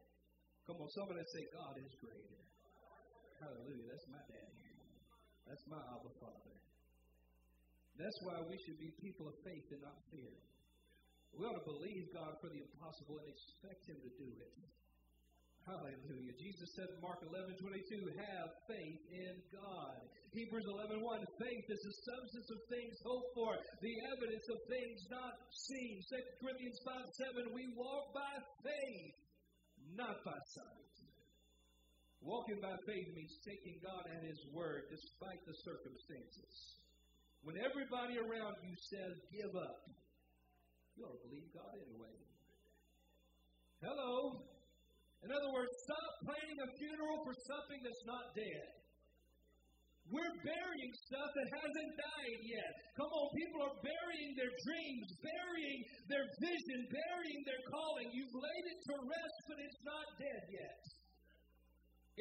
Come 0.65 0.79
on, 0.79 0.89
somebody 0.95 1.19
say, 1.35 1.43
God 1.51 1.75
is 1.83 1.91
greater. 1.99 2.41
Hallelujah. 3.43 3.87
That's 3.91 4.07
my 4.07 4.23
daddy. 4.29 4.59
That's 5.49 5.65
my 5.65 5.81
Abba 5.81 6.11
Father. 6.21 6.55
That's 7.97 8.19
why 8.23 8.37
we 8.47 8.55
should 8.63 8.79
be 8.79 8.93
people 9.01 9.27
of 9.27 9.35
faith 9.43 9.67
and 9.75 9.81
not 9.83 9.99
fear. 10.07 10.31
We 11.35 11.43
ought 11.43 11.57
to 11.57 11.67
believe 11.67 12.13
God 12.15 12.37
for 12.39 12.47
the 12.53 12.61
impossible 12.63 13.19
and 13.19 13.27
expect 13.27 13.81
Him 13.89 13.99
to 13.99 14.11
do 14.15 14.29
it. 14.29 14.53
Hallelujah. 15.69 16.33
Jesus 16.41 16.65
said 16.73 16.89
in 16.89 16.97
Mark 16.97 17.21
11, 17.21 17.53
22, 17.61 18.09
have 18.17 18.49
faith 18.65 19.01
in 19.13 19.37
God. 19.53 20.01
Hebrews 20.33 20.65
11, 20.65 20.97
1, 20.97 21.41
faith 21.45 21.65
is 21.69 21.81
the 21.85 21.95
substance 22.09 22.49
of 22.49 22.59
things 22.73 22.97
hoped 23.05 23.29
for, 23.37 23.53
the 23.53 23.95
evidence 24.09 24.45
of 24.49 24.57
things 24.65 24.97
not 25.13 25.37
seen. 25.69 26.01
2 26.09 26.41
Corinthians 26.41 26.79
5, 26.81 27.05
7, 27.45 27.53
we 27.53 27.69
walk 27.77 28.09
by 28.17 28.33
faith, 28.65 29.13
not 29.93 30.17
by 30.25 30.37
sight. 30.57 30.93
Walking 32.25 32.57
by 32.65 32.73
faith 32.89 33.09
means 33.13 33.37
taking 33.45 33.77
God 33.85 34.09
at 34.09 34.25
His 34.25 34.41
word 34.49 34.89
despite 34.89 35.39
the 35.45 35.55
circumstances. 35.61 36.81
When 37.45 37.61
everybody 37.61 38.17
around 38.17 38.57
you 38.65 38.73
says, 38.89 39.13
give 39.29 39.53
up, 39.53 39.85
you 40.97 41.05
to 41.05 41.19
believe 41.29 41.47
God 41.53 41.77
anyway. 41.77 42.17
Hello? 43.85 44.48
In 45.23 45.29
other 45.35 45.51
words, 45.51 45.73
stop 45.83 46.11
planning 46.23 46.59
a 46.63 46.69
funeral 46.79 47.19
for 47.27 47.35
something 47.35 47.79
that's 47.83 48.05
not 48.07 48.31
dead. 48.35 48.79
We're 50.09 50.37
burying 50.41 50.93
stuff 51.05 51.29
that 51.37 51.49
hasn't 51.53 51.91
died 51.93 52.41
yet. 52.41 52.73
Come 52.97 53.11
on, 53.13 53.29
people 53.29 53.61
are 53.61 53.77
burying 53.77 54.33
their 54.33 54.49
dreams, 54.65 55.07
burying 55.21 55.81
their 56.09 56.25
vision, 56.41 56.79
burying 56.89 57.41
their 57.45 57.61
calling. 57.69 58.09
You've 58.09 58.33
laid 58.33 58.65
it 58.73 58.79
to 58.89 58.93
rest, 59.05 59.37
but 59.45 59.57
it's 59.61 59.81
not 59.85 60.05
dead 60.17 60.43
yet. 60.49 60.81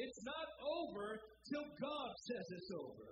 It's 0.05 0.21
not 0.21 0.47
over 0.61 1.17
till 1.49 1.65
God 1.81 2.11
says 2.29 2.45
it's 2.61 2.71
over. 2.77 3.09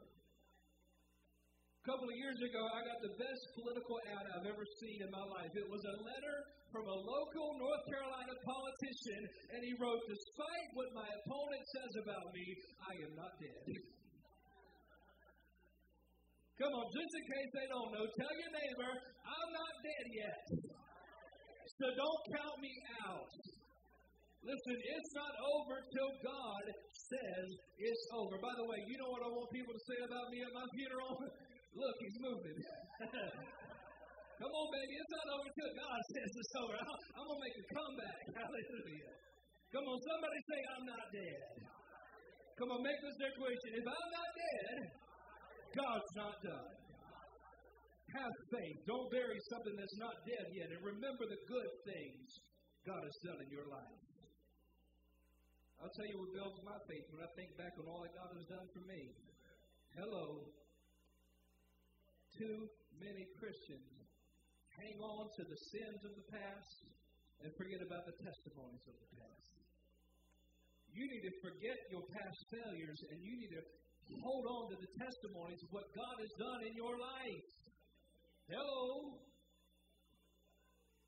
A 1.88 1.96
couple 1.96 2.12
of 2.12 2.20
years 2.20 2.36
ago, 2.44 2.68
I 2.68 2.84
got 2.84 3.00
the 3.00 3.16
best 3.16 3.44
political 3.56 3.96
ad 4.12 4.28
I've 4.36 4.44
ever 4.44 4.68
seen 4.76 5.00
in 5.00 5.08
my 5.08 5.24
life. 5.24 5.56
It 5.56 5.72
was 5.72 5.80
a 5.88 5.96
letter 6.04 6.38
from 6.68 6.84
a 6.84 6.98
local 7.00 7.48
North 7.64 7.80
Carolina 7.88 8.36
politician, 8.44 9.24
and 9.56 9.64
he 9.64 9.72
wrote, 9.80 10.04
Despite 10.04 10.68
what 10.76 10.92
my 10.92 11.08
opponent 11.08 11.64
says 11.64 12.04
about 12.04 12.28
me, 12.36 12.44
I 12.84 12.92
am 13.08 13.16
not 13.16 13.32
dead. 13.40 13.72
Come 16.60 16.76
on, 16.76 16.92
just 16.92 17.08
in 17.08 17.24
case 17.24 17.52
they 17.56 17.72
don't 17.72 17.96
know, 17.96 18.04
tell 18.04 18.34
your 18.36 18.52
neighbor, 18.52 18.92
I'm 19.24 19.50
not 19.56 19.74
dead 19.80 20.06
yet. 20.12 20.44
So 21.72 21.88
don't 21.88 22.22
count 22.36 22.58
me 22.60 22.76
out. 23.08 23.32
Listen, 24.44 24.76
it's 24.76 25.14
not 25.16 25.32
over 25.40 25.80
till 25.88 26.12
God 26.20 26.66
says 26.92 27.48
it's 27.80 28.06
over. 28.12 28.36
By 28.44 28.52
the 28.60 28.68
way, 28.68 28.76
you 28.92 29.00
know 29.00 29.08
what 29.08 29.24
I 29.24 29.32
want 29.32 29.48
people 29.56 29.72
to 29.72 29.84
say 29.88 30.04
about 30.04 30.28
me 30.36 30.44
at 30.44 30.52
my 30.52 30.68
funeral? 30.76 31.16
Look, 31.78 31.98
he's 32.02 32.18
moving. 32.26 32.58
Come 34.42 34.54
on, 34.54 34.68
baby. 34.74 34.94
It's 34.98 35.14
not 35.14 35.28
over 35.38 35.46
until 35.46 35.72
God 35.78 36.00
says 36.10 36.30
it's 36.34 36.56
over. 36.58 36.74
I'm 36.74 37.26
going 37.26 37.38
to 37.38 37.46
make 37.46 37.58
a 37.58 37.66
comeback. 37.70 38.22
Hallelujah. 38.42 39.14
Come 39.70 39.86
on, 39.86 39.98
somebody 40.02 40.40
say, 40.50 40.60
I'm 40.74 40.86
not 40.90 41.06
dead. 41.14 41.42
Come 42.58 42.70
on, 42.74 42.82
make 42.82 42.98
this 42.98 43.18
declaration. 43.22 43.70
If 43.78 43.86
I'm 43.86 44.10
not 44.10 44.30
dead, 44.34 44.78
God's 45.78 46.12
not 46.18 46.36
done. 46.42 46.74
Have 48.18 48.36
faith. 48.50 48.78
Don't 48.90 49.10
bury 49.14 49.38
something 49.54 49.76
that's 49.78 49.98
not 50.02 50.16
dead 50.26 50.46
yet. 50.58 50.74
And 50.74 50.82
remember 50.82 51.30
the 51.30 51.42
good 51.46 51.72
things 51.86 52.26
God 52.90 53.06
has 53.06 53.18
done 53.22 53.38
in 53.46 53.50
your 53.54 53.70
life. 53.70 54.02
I'll 55.78 55.94
tell 55.94 56.10
you 56.10 56.18
what 56.26 56.34
builds 56.34 56.58
my 56.66 56.80
faith 56.90 57.06
when 57.14 57.22
I 57.22 57.30
think 57.38 57.54
back 57.54 57.74
on 57.78 57.86
all 57.86 58.02
that 58.02 58.16
God 58.18 58.34
has 58.34 58.48
done 58.50 58.66
for 58.74 58.82
me. 58.90 59.02
Hello. 59.94 60.50
Too 62.38 62.70
many 63.02 63.26
Christians 63.42 63.98
hang 64.78 65.02
on 65.02 65.26
to 65.42 65.44
the 65.50 65.58
sins 65.74 66.00
of 66.06 66.14
the 66.14 66.28
past 66.30 66.78
and 67.42 67.50
forget 67.58 67.82
about 67.82 68.06
the 68.06 68.14
testimonies 68.22 68.86
of 68.86 68.94
the 68.94 69.10
past. 69.18 69.58
You 70.94 71.10
need 71.10 71.26
to 71.26 71.34
forget 71.42 71.78
your 71.90 72.06
past 72.14 72.38
failures 72.54 73.02
and 73.10 73.18
you 73.26 73.34
need 73.42 73.54
to 73.58 73.64
hold 74.22 74.46
on 74.46 74.64
to 74.70 74.78
the 74.78 74.92
testimonies 75.02 75.62
of 75.66 75.70
what 75.74 75.90
God 75.98 76.16
has 76.22 76.34
done 76.38 76.62
in 76.62 76.74
your 76.78 76.94
life. 76.94 77.50
Hello. 78.54 79.18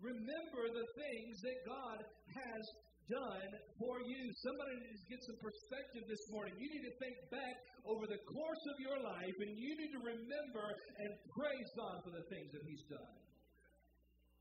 Remember 0.02 0.64
the 0.74 0.88
things 0.98 1.34
that 1.46 1.60
God 1.70 1.98
has 2.42 2.64
done 3.10 3.50
for 3.82 4.00
you. 4.06 4.22
Somebody 4.46 4.80
needs 4.86 5.02
to 5.02 5.10
get 5.10 5.22
some 5.26 5.40
perspective 5.42 6.06
this 6.06 6.24
morning. 6.30 6.54
You 6.62 6.70
need 6.70 6.86
to 6.86 6.96
think 7.02 7.18
back 7.34 7.56
over 7.84 8.06
the 8.06 8.22
course 8.30 8.64
of 8.70 8.78
your 8.78 9.02
life 9.02 9.38
and 9.42 9.52
you 9.58 9.74
need 9.74 9.92
to 9.98 10.02
remember 10.06 10.66
and 11.02 11.10
praise 11.34 11.70
God 11.74 12.06
for 12.06 12.14
the 12.14 12.26
things 12.30 12.54
that 12.54 12.64
He's 12.64 12.86
done. 12.86 13.18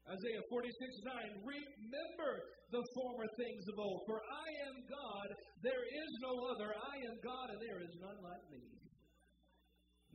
Isaiah 0.09 0.45
46 0.49 0.73
9, 1.05 1.45
remember 1.45 2.31
the 2.73 2.81
former 2.97 3.29
things 3.37 3.65
of 3.69 3.77
old, 3.77 4.09
for 4.09 4.21
I 4.25 4.49
am 4.73 4.77
God, 4.89 5.29
there 5.61 5.85
is 5.85 6.11
no 6.25 6.33
other. 6.49 6.73
I 6.73 6.97
am 7.13 7.17
God, 7.21 7.53
and 7.53 7.61
there 7.61 7.81
is 7.85 7.93
none 8.01 8.17
like 8.25 8.45
me. 8.49 8.65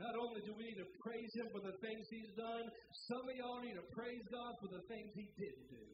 Not 0.02 0.18
only 0.18 0.42
do 0.42 0.58
we 0.58 0.74
need 0.74 0.82
to 0.82 0.90
praise 1.06 1.30
Him 1.38 1.46
for 1.54 1.62
the 1.62 1.78
things 1.86 2.10
He's 2.10 2.34
done, 2.34 2.66
some 3.06 3.22
of 3.22 3.34
y'all 3.38 3.62
need 3.62 3.78
to 3.78 3.86
praise 3.94 4.26
God 4.34 4.58
for 4.58 4.70
the 4.74 4.82
things 4.90 5.14
He 5.14 5.30
didn't 5.38 5.70
do. 5.70 5.93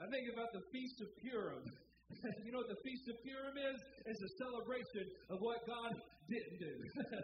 I 0.00 0.08
think 0.08 0.32
about 0.32 0.48
the 0.56 0.64
Feast 0.72 0.96
of 1.04 1.12
Purim. 1.20 1.60
you 2.44 2.56
know 2.56 2.64
what 2.64 2.72
the 2.72 2.80
Feast 2.80 3.04
of 3.12 3.20
Purim 3.20 3.52
is? 3.52 3.78
It's 4.08 4.22
a 4.24 4.32
celebration 4.40 5.04
of 5.28 5.44
what 5.44 5.60
God 5.68 5.92
didn't 6.24 6.56
do. 6.56 6.74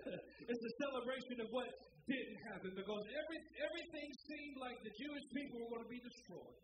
it's 0.53 0.61
a 0.61 0.73
celebration 0.85 1.41
of 1.41 1.49
what 1.57 1.73
didn't 2.05 2.37
happen 2.53 2.77
because 2.77 3.03
every, 3.17 3.41
everything 3.65 4.09
seemed 4.29 4.57
like 4.61 4.77
the 4.85 4.93
Jewish 4.93 5.25
people 5.33 5.57
were 5.65 5.73
going 5.73 5.89
to 5.89 5.95
be 5.97 6.05
destroyed. 6.05 6.61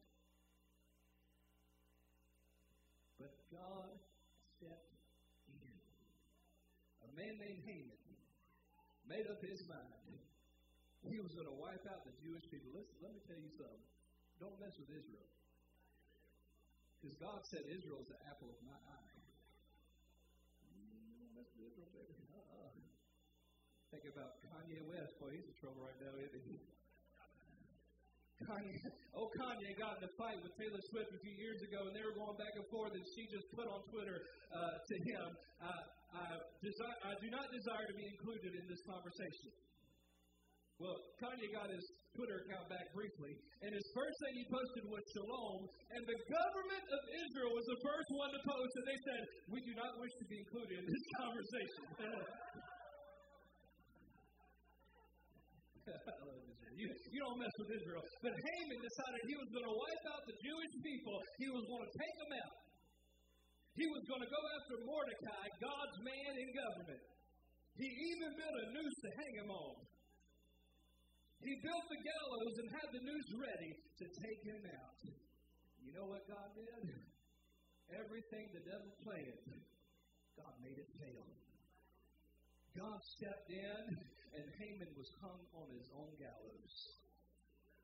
But 3.16 3.32
God 3.48 3.90
stepped 4.60 4.92
in. 5.48 5.76
A 7.08 7.10
man 7.16 7.34
named 7.40 7.62
Haman 7.64 8.00
made 9.08 9.26
up 9.32 9.40
his 9.40 9.64
mind. 9.64 10.20
He 11.08 11.18
was 11.24 11.32
going 11.32 11.48
to 11.48 11.56
wipe 11.56 11.82
out 11.88 12.04
the 12.04 12.14
Jewish 12.20 12.44
people. 12.52 12.76
Listen, 12.76 13.00
let 13.00 13.16
me 13.16 13.20
tell 13.24 13.40
you 13.40 13.50
something. 13.56 13.84
Don't 14.38 14.60
mess 14.60 14.76
with 14.76 14.92
Israel. 14.92 15.41
Because 17.02 17.18
God 17.18 17.42
said 17.50 17.66
Israel 17.66 17.98
is 17.98 18.06
the 18.14 18.20
apple 18.30 18.46
of 18.46 18.62
my 18.62 18.78
eye. 18.78 19.10
Uh-uh. 22.30 22.70
Think 23.90 24.06
about 24.06 24.38
Kanye 24.46 24.86
West. 24.86 25.18
Boy, 25.18 25.34
he's 25.34 25.50
in 25.50 25.56
trouble 25.58 25.82
right 25.82 25.98
now, 25.98 26.14
isn't 26.14 26.46
he? 26.46 26.62
Kanye, 28.46 28.78
oh, 29.18 29.26
Kanye 29.34 29.74
got 29.74 29.98
in 29.98 30.06
a 30.06 30.12
fight 30.14 30.38
with 30.46 30.54
Taylor 30.54 30.78
Swift 30.94 31.10
a 31.10 31.18
few 31.26 31.34
years 31.42 31.58
ago, 31.66 31.90
and 31.90 31.92
they 31.94 32.06
were 32.06 32.14
going 32.14 32.38
back 32.38 32.54
and 32.54 32.66
forth, 32.70 32.94
and 32.94 33.02
she 33.18 33.26
just 33.34 33.50
put 33.50 33.66
on 33.66 33.82
Twitter 33.90 34.22
uh, 34.54 34.78
to 34.78 34.94
him, 35.02 35.26
uh, 35.58 35.82
I, 36.14 36.38
desire, 36.62 36.98
I 37.02 37.18
do 37.18 37.34
not 37.34 37.50
desire 37.50 37.82
to 37.82 37.96
be 37.98 38.06
included 38.06 38.62
in 38.62 38.64
this 38.70 38.82
conversation. 38.86 39.50
Well, 40.82 40.98
Kanye 41.22 41.46
got 41.54 41.70
his 41.70 41.86
Twitter 42.18 42.42
account 42.42 42.66
back 42.66 42.90
briefly, 42.90 43.38
and 43.62 43.70
his 43.70 43.86
first 43.94 44.18
thing 44.18 44.34
he 44.34 44.42
posted 44.50 44.82
was 44.90 44.98
shalom, 45.14 45.70
and 45.94 46.02
the 46.10 46.18
government 46.26 46.82
of 46.90 47.02
Israel 47.22 47.54
was 47.54 47.66
the 47.70 47.78
first 47.86 48.10
one 48.18 48.34
to 48.34 48.40
post, 48.42 48.72
and 48.82 48.86
they 48.90 48.98
said, 49.06 49.22
We 49.54 49.62
do 49.62 49.78
not 49.78 49.94
wish 50.02 50.10
to 50.10 50.26
be 50.26 50.42
included 50.42 50.82
in 50.82 50.86
this 50.90 51.04
conversation. 51.22 51.86
you, 56.82 56.86
you 56.90 57.18
don't 57.22 57.38
mess 57.38 57.54
with 57.62 57.70
Israel. 57.78 58.02
But 58.18 58.34
Haman 58.34 58.82
decided 58.82 59.18
he 59.30 59.38
was 59.38 59.54
going 59.54 59.66
to 59.70 59.76
wipe 59.78 60.04
out 60.18 60.22
the 60.26 60.34
Jewish 60.34 60.74
people, 60.82 61.14
he 61.38 61.46
was 61.46 61.62
going 61.62 61.86
to 61.86 61.92
take 61.94 62.16
them 62.26 62.42
out. 62.42 62.58
He 63.78 63.86
was 63.86 64.02
going 64.10 64.22
to 64.26 64.30
go 64.34 64.42
after 64.58 64.82
Mordecai, 64.82 65.46
God's 65.62 65.96
man 66.02 66.32
in 66.42 66.48
government. 66.58 67.02
He 67.78 67.86
even 67.86 68.34
built 68.34 68.56
a 68.66 68.66
noose 68.74 68.98
to 68.98 69.10
hang 69.14 69.46
him 69.46 69.50
on. 69.54 70.01
He 71.42 71.58
built 71.58 71.86
the 71.90 72.00
gallows 72.06 72.54
and 72.62 72.68
had 72.70 72.88
the 72.94 73.02
noose 73.02 73.30
ready 73.34 73.72
to 73.98 74.06
take 74.06 74.40
him 74.46 74.62
out. 74.78 74.98
You 75.82 75.90
know 75.90 76.06
what 76.06 76.22
God 76.30 76.54
did? 76.54 76.94
Everything 77.90 78.46
the 78.54 78.62
devil 78.62 78.94
planned, 79.02 79.58
God 80.38 80.54
made 80.62 80.78
it 80.78 80.90
fail. 81.02 81.26
God 82.78 82.98
stepped 83.18 83.50
in, 83.52 83.82
and 84.38 84.44
Haman 84.56 84.92
was 84.96 85.10
hung 85.20 85.42
on 85.58 85.66
his 85.76 85.84
own 85.92 86.14
gallows. 86.16 86.74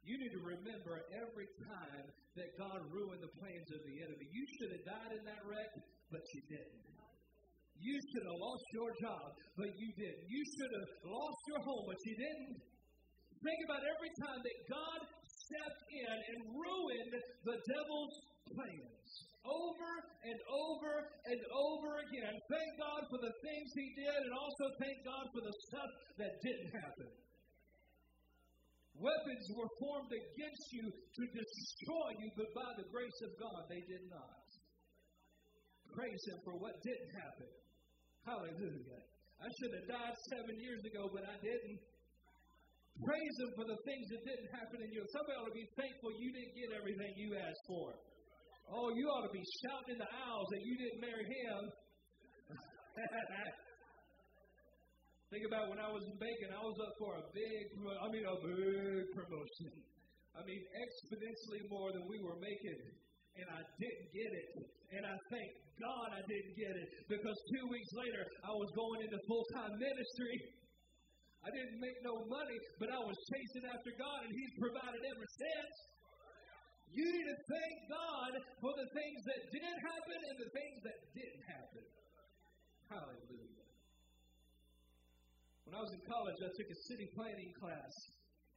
You 0.06 0.16
need 0.16 0.32
to 0.32 0.40
remember 0.40 1.04
every 1.12 1.50
time 1.60 2.06
that 2.40 2.56
God 2.56 2.80
ruined 2.88 3.20
the 3.20 3.34
plans 3.42 3.68
of 3.74 3.82
the 3.84 3.96
enemy. 4.00 4.24
You 4.32 4.44
should 4.56 4.70
have 4.72 4.84
died 4.86 5.12
in 5.18 5.22
that 5.28 5.42
wreck, 5.44 5.72
but 6.08 6.22
you 6.32 6.40
didn't. 6.48 6.88
You 7.78 7.94
should 7.94 8.26
have 8.26 8.40
lost 8.42 8.64
your 8.74 8.90
job, 8.98 9.26
but 9.54 9.70
you 9.78 9.88
didn't. 9.94 10.26
You 10.26 10.42
should 10.42 10.72
have 10.82 10.88
lost 11.06 11.40
your 11.46 11.62
home, 11.62 11.84
but 11.86 12.00
you 12.02 12.14
didn't. 12.16 12.58
Think 13.38 13.60
about 13.70 13.82
every 13.86 14.12
time 14.18 14.40
that 14.42 14.58
God 14.66 15.00
stepped 15.26 15.82
in 15.94 16.16
and 16.34 16.38
ruined 16.52 17.12
the 17.46 17.56
devil's 17.56 18.16
plans 18.50 19.10
over 19.46 19.92
and 20.26 20.38
over 20.50 20.92
and 21.24 21.40
over 21.54 21.90
again. 22.04 22.34
Thank 22.50 22.70
God 22.76 23.00
for 23.08 23.20
the 23.22 23.32
things 23.40 23.68
he 23.72 23.88
did, 23.96 24.18
and 24.28 24.34
also 24.34 24.64
thank 24.82 24.98
God 25.06 25.24
for 25.32 25.42
the 25.46 25.54
stuff 25.70 25.90
that 26.20 26.32
didn't 26.42 26.72
happen. 26.74 27.10
Weapons 28.98 29.46
were 29.54 29.70
formed 29.78 30.10
against 30.10 30.66
you 30.74 30.90
to 30.90 31.22
destroy 31.30 32.08
you, 32.18 32.28
but 32.34 32.50
by 32.50 32.70
the 32.82 32.86
grace 32.90 33.18
of 33.22 33.30
God, 33.38 33.70
they 33.70 33.86
did 33.86 34.02
not. 34.10 34.42
Praise 35.94 36.22
Him 36.26 36.38
for 36.42 36.58
what 36.58 36.74
didn't 36.82 37.14
happen. 37.14 37.50
Hallelujah. 38.26 39.00
I 39.38 39.48
should 39.54 39.72
have 39.78 39.86
died 39.86 40.16
seven 40.34 40.58
years 40.58 40.82
ago, 40.82 41.06
but 41.14 41.22
I 41.22 41.38
didn't. 41.38 41.78
Praise 42.98 43.36
Him 43.38 43.50
for 43.54 43.66
the 43.70 43.78
things 43.86 44.10
that 44.10 44.26
didn't 44.26 44.50
happen 44.50 44.82
in 44.82 44.90
you. 44.90 45.06
Somebody 45.14 45.38
ought 45.38 45.46
to 45.46 45.54
be 45.54 45.70
thankful 45.78 46.10
you 46.18 46.34
didn't 46.34 46.54
get 46.58 46.74
everything 46.74 47.14
you 47.14 47.38
asked 47.38 47.64
for. 47.70 47.94
Oh, 48.68 48.92
you 48.92 49.06
ought 49.06 49.24
to 49.24 49.32
be 49.32 49.40
shouting 49.64 49.96
in 49.96 49.98
the 50.02 50.10
aisles 50.12 50.48
that 50.50 50.62
you 50.66 50.74
didn't 50.76 51.00
marry 51.00 51.24
him. 51.24 51.60
Think 55.32 55.44
about 55.44 55.68
when 55.68 55.80
I 55.80 55.92
was 55.92 56.04
in 56.08 56.16
Bacon, 56.16 56.56
I 56.56 56.64
was 56.64 56.78
up 56.80 56.94
for 56.98 57.12
a 57.20 57.24
big, 57.36 57.64
I 57.84 58.06
mean, 58.08 58.24
a 58.24 58.36
big 58.44 59.12
promotion. 59.12 59.72
I 60.32 60.40
mean, 60.44 60.56
exponentially 60.56 61.68
more 61.68 61.92
than 61.92 62.08
we 62.08 62.16
were 62.24 62.40
making. 62.40 62.80
And 63.38 63.46
I 63.46 63.62
didn't 63.78 64.08
get 64.10 64.32
it. 64.34 64.48
And 64.98 65.04
I 65.04 65.14
thank 65.30 65.50
God 65.78 66.08
I 66.16 66.22
didn't 66.26 66.56
get 66.58 66.74
it. 66.74 66.88
Because 67.06 67.38
two 67.54 67.64
weeks 67.70 67.92
later, 67.94 68.26
I 68.42 68.50
was 68.56 68.66
going 68.74 69.06
into 69.06 69.18
full 69.28 69.44
time 69.54 69.70
ministry. 69.78 70.34
I 71.46 71.48
didn't 71.54 71.78
make 71.78 71.98
no 72.02 72.26
money, 72.26 72.58
but 72.82 72.90
I 72.90 73.00
was 73.00 73.16
chasing 73.30 73.64
after 73.70 73.92
God, 73.94 74.26
and 74.26 74.32
He's 74.34 74.54
provided 74.58 75.02
ever 75.06 75.26
since. 75.38 75.74
You 76.88 77.04
need 77.04 77.28
to 77.28 77.38
thank 77.46 77.76
God 77.92 78.32
for 78.64 78.72
the 78.72 78.88
things 78.96 79.20
that 79.28 79.40
did 79.52 79.76
happen 79.84 80.18
and 80.32 80.36
the 80.40 80.50
things 80.50 80.78
that 80.88 80.98
didn't 81.12 81.44
happen. 81.44 81.84
Hallelujah. 82.88 83.68
When 85.68 85.76
I 85.76 85.84
was 85.84 85.92
in 85.92 86.00
college, 86.08 86.40
I 86.40 86.48
took 86.56 86.70
a 86.72 86.78
city 86.88 87.12
planning 87.12 87.52
class. 87.60 87.92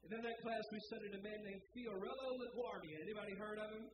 And 0.07 0.15
in 0.15 0.21
that 0.23 0.39
class, 0.39 0.63
we 0.71 0.79
studied 0.87 1.11
a 1.11 1.21
man 1.21 1.43
named 1.43 1.59
Fiorello 1.75 2.29
LaGuardia. 2.39 3.03
Anybody 3.03 3.35
heard 3.35 3.59
of 3.59 3.69
him? 3.75 3.85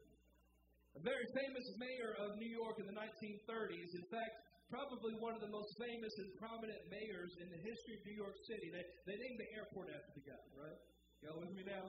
A 0.95 1.01
very 1.01 1.25
famous 1.33 1.65
mayor 1.81 2.13
of 2.21 2.37
New 2.37 2.49
York 2.49 2.77
in 2.77 2.85
the 2.85 2.93
1930s. 2.93 3.89
In 3.97 4.05
fact, 4.13 4.33
probably 4.67 5.15
one 5.23 5.33
of 5.35 5.41
the 5.41 5.51
most 5.51 5.71
famous 5.79 6.13
and 6.19 6.29
prominent 6.39 6.81
mayors 6.91 7.31
in 7.39 7.47
the 7.47 7.61
history 7.63 7.93
of 7.95 8.01
New 8.03 8.17
York 8.19 8.37
City. 8.47 8.67
They, 8.71 8.85
they 9.07 9.15
named 9.15 9.39
the 9.39 9.49
airport 9.55 9.87
after 9.91 10.11
the 10.15 10.23
guy, 10.27 10.43
right? 10.59 10.79
Y'all 11.23 11.39
with 11.39 11.55
me 11.55 11.63
now? 11.63 11.87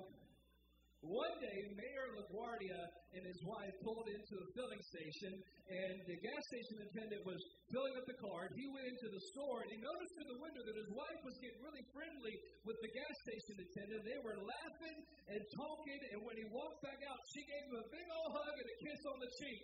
One 0.98 1.30
day, 1.38 1.58
Mayor 1.78 2.10
LaGuardia 2.18 2.80
and 3.14 3.22
his 3.22 3.38
wife 3.46 3.70
pulled 3.86 4.10
into 4.10 4.34
a 4.34 4.46
filling 4.50 4.82
station, 4.82 5.30
and 5.70 5.94
the 6.10 6.18
gas 6.18 6.42
station 6.50 6.90
attendant 6.90 7.22
was 7.22 7.38
filling 7.70 7.94
up 7.94 8.02
the 8.02 8.18
car. 8.18 8.50
He 8.50 8.66
went 8.66 8.82
into 8.90 9.06
the 9.06 9.22
store, 9.30 9.62
and 9.62 9.70
he 9.70 9.78
noticed 9.78 10.10
through 10.18 10.30
the 10.34 10.42
window 10.42 10.58
that 10.58 10.74
his 10.74 10.90
wife 10.90 11.20
was 11.22 11.38
getting 11.38 11.62
really 11.62 11.86
friendly 11.94 12.34
with 12.66 12.78
the 12.82 12.90
gas 12.90 13.14
station 13.30 13.62
attendant. 13.62 14.00
They 14.10 14.20
were 14.26 14.42
laughing 14.42 14.98
and 15.30 15.42
talking, 15.54 16.00
and 16.02 16.18
when 16.26 16.34
he 16.34 16.46
walked 16.50 16.82
back 16.82 16.98
out, 17.06 17.20
she 17.30 17.46
gave 17.46 17.62
him 17.70 17.78
a 17.78 17.86
big 17.94 18.06
old 18.18 18.30
hug 18.34 18.54
and 18.58 18.66
a 18.66 18.76
kiss 18.82 19.00
on 19.06 19.18
the 19.22 19.30
cheek 19.38 19.62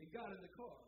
and 0.00 0.06
got 0.16 0.32
in 0.32 0.40
the 0.40 0.54
car. 0.56 0.80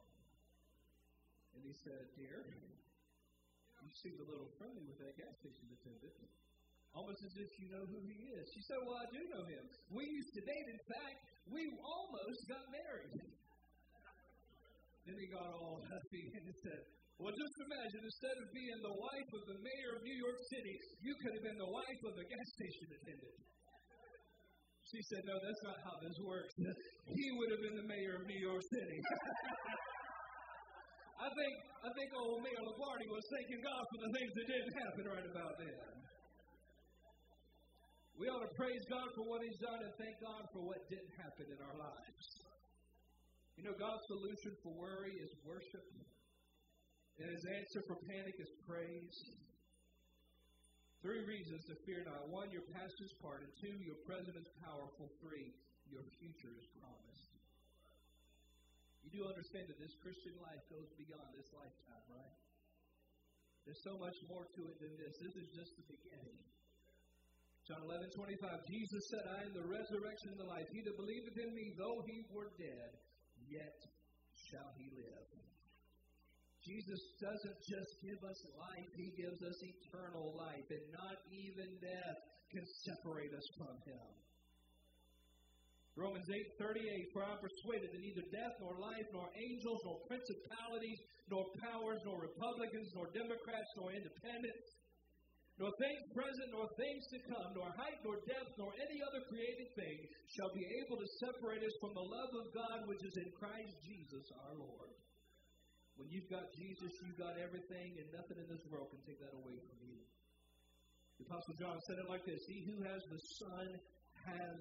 And 1.54 1.60
he 1.64 1.74
said, 1.84 2.02
Dear, 2.16 2.36
you 2.44 3.90
seem 4.02 4.16
a 4.20 4.26
little 4.26 4.50
friendly 4.56 4.84
with 4.88 4.98
that 5.00 5.14
gas 5.16 5.34
station 5.40 5.68
attendant 5.72 6.32
almost 6.92 7.20
as 7.24 7.34
if 7.40 7.50
you 7.56 7.66
know 7.72 7.84
who 7.88 8.00
he 8.04 8.18
is. 8.36 8.44
She 8.52 8.62
said, 8.68 8.80
Well, 8.84 9.00
I 9.00 9.08
do 9.08 9.20
know 9.32 9.44
him. 9.48 9.64
We 9.92 10.04
used 10.04 10.32
to 10.36 10.42
date. 10.44 10.66
In 10.68 10.82
fact, 10.88 11.18
we 11.48 11.62
almost 11.80 12.40
got 12.48 12.64
married. 12.68 13.12
Then 15.08 15.16
he 15.18 15.26
got 15.32 15.50
all 15.58 15.82
happy 15.82 16.24
and 16.36 16.42
he 16.46 16.54
said, 16.62 16.80
Well, 17.18 17.34
just 17.34 17.56
imagine, 17.64 18.02
instead 18.06 18.36
of 18.38 18.46
being 18.52 18.80
the 18.84 18.96
wife 18.96 19.30
of 19.34 19.42
the 19.50 19.58
mayor 19.58 19.90
of 19.98 20.00
New 20.04 20.18
York 20.20 20.40
City, 20.52 20.74
you 21.02 21.12
could 21.18 21.32
have 21.40 21.44
been 21.48 21.60
the 21.60 21.72
wife 21.72 22.00
of 22.06 22.14
a 22.20 22.24
gas 22.28 22.48
station 22.60 22.88
attendant. 23.00 23.38
She 24.92 25.00
said, 25.08 25.22
No, 25.24 25.36
that's 25.40 25.62
not 25.64 25.78
how 25.80 25.96
this 26.04 26.18
works. 26.20 26.52
he 27.18 27.26
would 27.40 27.50
have 27.56 27.62
been 27.64 27.78
the 27.80 27.88
mayor 27.88 28.20
of 28.20 28.28
New 28.28 28.40
York 28.40 28.62
City. 28.68 28.98
I 31.22 31.30
think 31.30 31.54
I 31.86 31.90
think 31.94 32.08
old 32.18 32.42
Mayor 32.42 32.62
LaGuardia 32.66 33.10
was 33.14 33.26
thanking 33.30 33.62
God 33.62 33.82
for 33.94 33.98
the 34.02 34.10
things 34.10 34.32
that 34.34 34.46
didn't 34.50 34.74
happen 34.74 35.02
right 35.06 35.28
about 35.30 35.54
then. 35.62 35.94
We 38.18 38.26
ought 38.26 38.42
to 38.42 38.52
praise 38.58 38.82
God 38.90 39.06
for 39.14 39.24
what 39.30 39.38
He's 39.46 39.58
done 39.62 39.86
and 39.86 39.94
thank 40.02 40.18
God 40.18 40.42
for 40.50 40.66
what 40.66 40.82
didn't 40.90 41.14
happen 41.22 41.46
in 41.46 41.58
our 41.62 41.76
lives. 41.78 42.26
You 43.54 43.70
know, 43.70 43.74
God's 43.78 44.02
solution 44.10 44.50
for 44.66 44.74
worry 44.74 45.14
is 45.14 45.30
worship, 45.46 45.86
and 47.22 47.26
His 47.30 47.44
answer 47.54 47.86
for 47.86 48.02
panic 48.02 48.34
is 48.42 48.50
praise. 48.66 49.16
Three 51.06 51.22
reasons 51.22 51.62
to 51.70 51.74
fear 51.86 52.02
not. 52.06 52.30
One, 52.30 52.50
your 52.50 52.66
past 52.74 52.94
is 52.98 53.14
pardoned. 53.22 53.50
Two, 53.58 53.74
your 53.82 53.98
present 54.06 54.38
is 54.38 54.50
powerful. 54.62 55.10
Three, 55.22 55.50
your 55.90 56.06
future 56.18 56.54
is 56.54 56.66
promised. 56.78 57.31
You 59.12 59.20
do 59.20 59.28
understand 59.28 59.68
that 59.68 59.76
this 59.76 59.92
Christian 60.00 60.32
life 60.40 60.64
goes 60.72 60.88
beyond 60.96 61.36
this 61.36 61.52
lifetime, 61.52 62.04
right? 62.08 62.36
There's 63.68 63.84
so 63.84 64.00
much 64.00 64.16
more 64.24 64.48
to 64.48 64.62
it 64.72 64.80
than 64.80 64.96
this. 64.96 65.12
This 65.20 65.36
is 65.36 65.52
just 65.52 65.76
the 65.76 65.84
beginning. 65.84 66.40
John 67.68 67.84
11, 67.84 68.08
25, 68.08 68.72
Jesus 68.72 69.02
said, 69.12 69.28
I 69.28 69.44
am 69.44 69.52
the 69.52 69.68
resurrection 69.68 70.32
and 70.32 70.40
the 70.40 70.48
life. 70.48 70.64
He 70.72 70.80
that 70.80 70.96
believeth 70.96 71.36
in 71.44 71.52
me, 71.52 71.76
though 71.76 72.00
he 72.08 72.24
were 72.32 72.56
dead, 72.56 72.90
yet 73.52 73.76
shall 74.48 74.72
he 74.80 74.88
live. 74.96 75.28
Jesus 76.64 77.02
doesn't 77.20 77.60
just 77.68 77.92
give 78.00 78.20
us 78.24 78.40
life, 78.56 78.90
he 78.96 79.12
gives 79.12 79.44
us 79.44 79.58
eternal 79.60 80.32
life, 80.40 80.66
and 80.72 80.84
not 80.88 81.20
even 81.28 81.68
death 81.84 82.18
can 82.48 82.64
separate 82.88 83.34
us 83.36 83.46
from 83.60 83.76
him. 83.84 84.08
Romans 85.96 86.24
8:38 86.24 87.12
For 87.12 87.20
I 87.20 87.36
am 87.36 87.40
persuaded 87.44 87.92
that 87.92 88.00
neither 88.00 88.24
death 88.32 88.56
nor 88.60 88.80
life 88.80 89.08
nor 89.12 89.28
angels 89.36 89.80
nor 89.84 90.00
principalities 90.08 91.00
nor 91.28 91.44
powers 91.60 92.00
nor 92.04 92.16
republicans 92.16 92.88
nor 92.96 93.12
democrats 93.12 93.70
nor 93.76 93.92
independents 93.92 94.68
nor 95.60 95.68
things 95.76 96.00
present 96.16 96.48
nor 96.48 96.64
things 96.80 97.04
to 97.12 97.18
come 97.28 97.52
nor 97.52 97.68
height 97.76 98.00
nor 98.00 98.16
depth 98.24 98.56
nor 98.56 98.72
any 98.80 99.04
other 99.04 99.20
created 99.28 99.68
thing 99.76 100.00
shall 100.32 100.48
be 100.56 100.64
able 100.80 100.96
to 100.96 101.08
separate 101.20 101.60
us 101.60 101.76
from 101.76 101.92
the 101.92 102.08
love 102.08 102.32
of 102.40 102.46
God 102.56 102.88
which 102.88 103.04
is 103.04 103.16
in 103.20 103.28
Christ 103.36 103.76
Jesus 103.84 104.24
our 104.48 104.56
Lord. 104.56 104.96
When 106.00 106.08
you've 106.08 106.30
got 106.32 106.48
Jesus, 106.56 106.92
you've 107.04 107.20
got 107.20 107.36
everything, 107.36 108.00
and 108.00 108.08
nothing 108.16 108.40
in 108.40 108.48
this 108.48 108.64
world 108.72 108.88
can 108.88 109.02
take 109.04 109.20
that 109.20 109.36
away 109.36 109.60
from 109.60 109.78
you. 109.84 110.00
The 111.20 111.28
Apostle 111.28 111.56
John 111.60 111.76
said 111.84 112.00
it 112.00 112.08
like 112.08 112.24
this 112.24 112.40
He 112.48 112.64
who 112.64 112.80
has 112.88 113.00
the 113.12 113.20
Son 113.44 113.66
has 114.24 114.56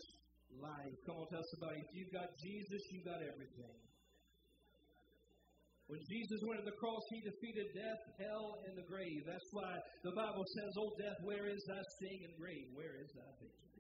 life. 0.60 0.98
Come 1.06 1.24
on, 1.24 1.28
tell 1.32 1.46
somebody. 1.56 1.80
If 1.80 1.92
you've 1.96 2.14
got 2.14 2.34
Jesus, 2.42 2.82
you've 2.92 3.08
got 3.08 3.24
everything. 3.24 3.78
When 5.92 6.00
Jesus 6.08 6.40
went 6.48 6.64
to 6.64 6.68
the 6.68 6.80
cross, 6.80 7.04
he 7.12 7.20
defeated 7.20 7.76
death, 7.76 8.00
hell, 8.16 8.64
and 8.64 8.80
the 8.80 8.88
grave. 8.88 9.28
That's 9.28 9.52
why 9.52 9.76
the 10.08 10.16
Bible 10.16 10.48
says, 10.48 10.72
Oh, 10.80 10.96
death, 10.96 11.20
where 11.28 11.52
is 11.52 11.60
thy 11.68 11.84
sting, 12.00 12.24
and 12.24 12.36
grave, 12.40 12.72
where 12.72 12.96
is 12.96 13.12
thy 13.12 13.28
victory? 13.44 13.72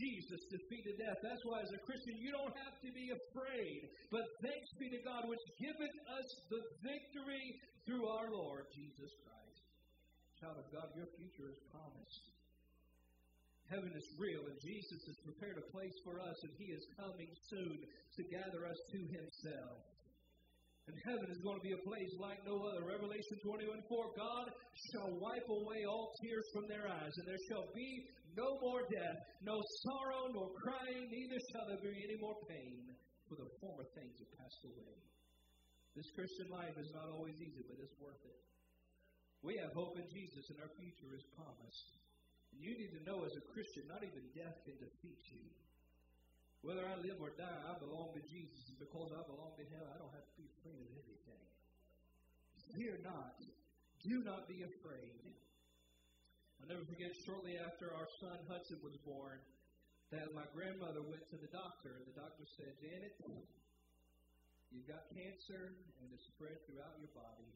Jesus 0.00 0.40
defeated 0.48 0.96
death. 0.96 1.20
That's 1.20 1.44
why, 1.44 1.60
as 1.60 1.72
a 1.76 1.82
Christian, 1.84 2.16
you 2.16 2.32
don't 2.32 2.56
have 2.64 2.80
to 2.80 2.90
be 2.96 3.12
afraid. 3.12 3.92
But 4.08 4.24
thanks 4.40 4.70
be 4.80 4.88
to 4.88 5.00
God, 5.04 5.28
which 5.28 5.44
giveth 5.60 5.96
us 6.16 6.28
the 6.48 6.62
victory 6.80 7.60
through 7.84 8.08
our 8.08 8.32
Lord 8.32 8.64
Jesus 8.72 9.12
Christ. 9.20 9.60
Child 10.40 10.64
of 10.64 10.68
God, 10.72 10.88
your 10.96 11.10
future 11.20 11.52
is 11.52 11.60
promised. 11.68 12.39
Heaven 13.70 13.94
is 13.94 14.18
real, 14.18 14.42
and 14.50 14.58
Jesus 14.58 15.00
has 15.06 15.18
prepared 15.22 15.54
a 15.54 15.70
place 15.70 15.94
for 16.02 16.18
us, 16.18 16.34
and 16.42 16.52
He 16.58 16.74
is 16.74 16.82
coming 16.98 17.30
soon 17.46 17.78
to 17.78 18.22
gather 18.34 18.66
us 18.66 18.80
to 18.90 18.98
Himself. 19.14 19.78
And 20.90 20.98
heaven 21.06 21.30
is 21.30 21.38
going 21.46 21.54
to 21.54 21.68
be 21.70 21.78
a 21.78 21.86
place 21.86 22.10
like 22.18 22.42
no 22.42 22.58
other. 22.66 22.82
Revelation 22.82 23.38
21 23.46 23.78
4 23.86 24.18
God 24.18 24.46
shall 24.90 25.22
wipe 25.22 25.46
away 25.46 25.86
all 25.86 26.10
tears 26.18 26.46
from 26.50 26.66
their 26.66 26.90
eyes, 26.90 27.14
and 27.14 27.26
there 27.30 27.46
shall 27.46 27.70
be 27.70 28.10
no 28.34 28.58
more 28.58 28.82
death, 28.90 29.18
no 29.46 29.54
sorrow, 29.86 30.34
nor 30.34 30.50
crying, 30.66 31.06
neither 31.06 31.38
shall 31.54 31.70
there 31.70 31.78
be 31.78 31.94
any 31.94 32.18
more 32.18 32.34
pain, 32.50 32.90
for 33.30 33.38
the 33.38 33.50
former 33.62 33.86
things 33.94 34.18
have 34.18 34.34
passed 34.34 34.66
away. 34.66 34.98
This 35.94 36.10
Christian 36.18 36.50
life 36.50 36.74
is 36.74 36.90
not 36.90 37.06
always 37.06 37.38
easy, 37.38 37.62
but 37.70 37.78
it's 37.78 37.94
worth 38.02 38.22
it. 38.26 38.38
We 39.46 39.54
have 39.62 39.70
hope 39.78 39.94
in 39.94 40.10
Jesus, 40.10 40.42
and 40.50 40.58
our 40.58 40.74
future 40.74 41.14
is 41.14 41.22
promised. 41.38 42.09
You 42.56 42.76
need 42.76 42.92
to 42.92 43.02
know 43.06 43.24
as 43.24 43.38
a 43.38 43.44
Christian, 43.54 43.86
not 43.88 44.02
even 44.02 44.26
death 44.36 44.58
can 44.66 44.76
defeat 44.76 45.22
you. 45.32 45.44
Whether 46.60 46.84
I 46.84 46.98
live 47.00 47.16
or 47.24 47.32
die, 47.40 47.60
I 47.64 47.72
belong 47.80 48.12
to 48.12 48.22
Jesus. 48.28 48.68
And 48.68 48.76
because 48.76 49.16
I 49.16 49.24
belong 49.24 49.56
to 49.56 49.64
Him, 49.64 49.80
I 49.80 49.96
don't 49.96 50.12
have 50.12 50.28
to 50.28 50.36
be 50.36 50.44
afraid 50.60 50.76
of 50.76 50.92
anything. 50.92 51.44
Fear 52.76 53.00
not. 53.00 53.40
Do 54.04 54.20
not 54.20 54.44
be 54.44 54.60
afraid. 54.60 55.24
I'll 56.60 56.68
never 56.68 56.84
forget, 56.84 57.16
shortly 57.24 57.56
after 57.56 57.88
our 57.96 58.08
son 58.20 58.36
Hudson 58.44 58.76
was 58.84 58.96
born, 59.00 59.40
that 60.12 60.36
my 60.36 60.44
grandmother 60.52 61.00
went 61.00 61.24
to 61.32 61.40
the 61.40 61.48
doctor, 61.48 61.96
and 61.96 62.04
the 62.04 62.16
doctor 62.18 62.44
said, 62.44 62.76
Janet, 62.76 63.16
you've 64.68 64.90
got 64.90 65.08
cancer, 65.16 65.72
and 66.04 66.12
it's 66.12 66.28
spread 66.28 66.60
throughout 66.68 67.00
your 67.00 67.12
body. 67.16 67.48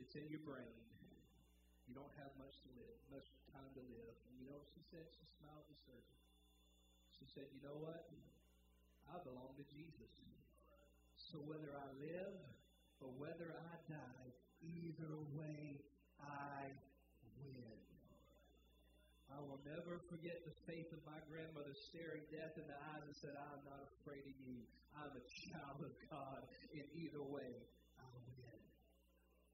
It's 0.00 0.16
in 0.16 0.24
your 0.32 0.40
brain. 0.48 0.80
You 1.90 1.98
don't 1.98 2.14
have 2.22 2.30
much 2.38 2.54
to 2.62 2.70
live, 2.78 2.98
much 3.10 3.26
time 3.50 3.66
to 3.74 3.82
live. 3.82 4.14
And 4.30 4.38
you 4.38 4.46
know 4.46 4.62
what 4.62 4.70
she 4.70 4.78
said? 4.94 5.10
She 5.10 5.26
smiled 5.42 5.66
the 5.66 5.74
surgeon. 5.90 6.18
She 7.18 7.26
said, 7.34 7.50
You 7.50 7.66
know 7.66 7.82
what? 7.82 8.06
I 9.10 9.18
belong 9.26 9.58
to 9.58 9.66
Jesus. 9.74 10.06
So 11.34 11.42
whether 11.42 11.74
I 11.74 11.90
live 11.98 12.38
or 13.02 13.10
whether 13.18 13.50
I 13.58 13.74
die, 13.90 14.26
either 14.62 15.18
way 15.34 15.82
I 16.22 16.70
win. 17.42 17.74
I 19.34 19.42
will 19.42 19.58
never 19.66 19.98
forget 20.06 20.46
the 20.46 20.54
faith 20.70 20.94
of 20.94 21.02
my 21.02 21.18
grandmother 21.26 21.74
staring 21.90 22.22
death 22.30 22.54
in 22.54 22.70
the 22.70 22.78
eyes 22.94 23.02
and 23.02 23.18
said, 23.18 23.34
I'm 23.34 23.66
not 23.66 23.82
afraid 23.98 24.30
of 24.30 24.36
you. 24.46 24.62
I'm 24.94 25.10
a 25.10 25.24
child 25.50 25.82
of 25.82 25.94
God. 26.06 26.46
In 26.70 26.86
either 26.94 27.22
way, 27.26 27.50
I 27.98 28.06
win. 28.38 28.60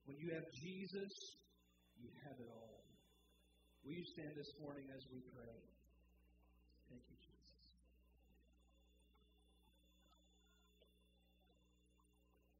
When 0.05 0.21
you 0.21 0.37
have 0.37 0.45
Jesus, 0.53 1.13
you 2.01 2.11
have 2.25 2.37
it 2.37 2.49
all. 2.53 2.85
Will 3.85 3.95
you 3.95 4.05
stand 4.05 4.35
this 4.35 4.51
morning 4.59 4.85
as 4.91 5.07
we 5.09 5.23
pray? 5.31 5.57
Thank 6.91 7.03
you, 7.07 7.17
Jesus. 7.23 7.57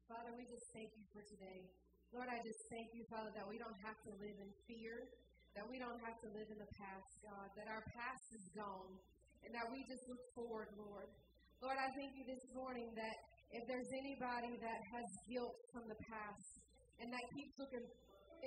Father, 0.07 0.31
we 0.39 0.47
just 0.47 0.71
thank 0.71 0.95
you 0.95 1.03
for 1.11 1.19
today. 1.27 1.67
Lord, 2.15 2.31
I 2.31 2.39
just 2.39 2.63
thank 2.71 2.95
you, 2.95 3.03
Father, 3.11 3.27
that 3.35 3.43
we 3.43 3.59
don't 3.59 3.75
have 3.83 3.99
to 4.07 4.11
live 4.23 4.39
in 4.39 4.51
fear, 4.63 5.03
that 5.51 5.67
we 5.67 5.75
don't 5.75 5.99
have 5.99 6.15
to 6.23 6.29
live 6.31 6.47
in 6.47 6.59
the 6.63 6.71
past, 6.79 7.11
God, 7.19 7.51
that 7.59 7.67
our 7.67 7.83
past 7.91 8.25
is 8.31 8.47
gone, 8.55 8.95
and 9.43 9.51
that 9.51 9.67
we 9.67 9.83
just 9.83 10.07
look 10.07 10.23
forward, 10.31 10.71
Lord. 10.79 11.11
Lord, 11.59 11.75
I 11.75 11.91
thank 11.91 12.15
you 12.15 12.23
this 12.23 12.45
morning 12.55 12.87
that 12.95 13.17
if 13.51 13.67
there's 13.67 13.91
anybody 13.91 14.55
that 14.63 14.79
has 14.95 15.07
guilt 15.27 15.55
from 15.75 15.91
the 15.91 15.99
past 16.07 16.51
and 17.03 17.11
that 17.11 17.25
keeps 17.35 17.51
looking 17.59 17.83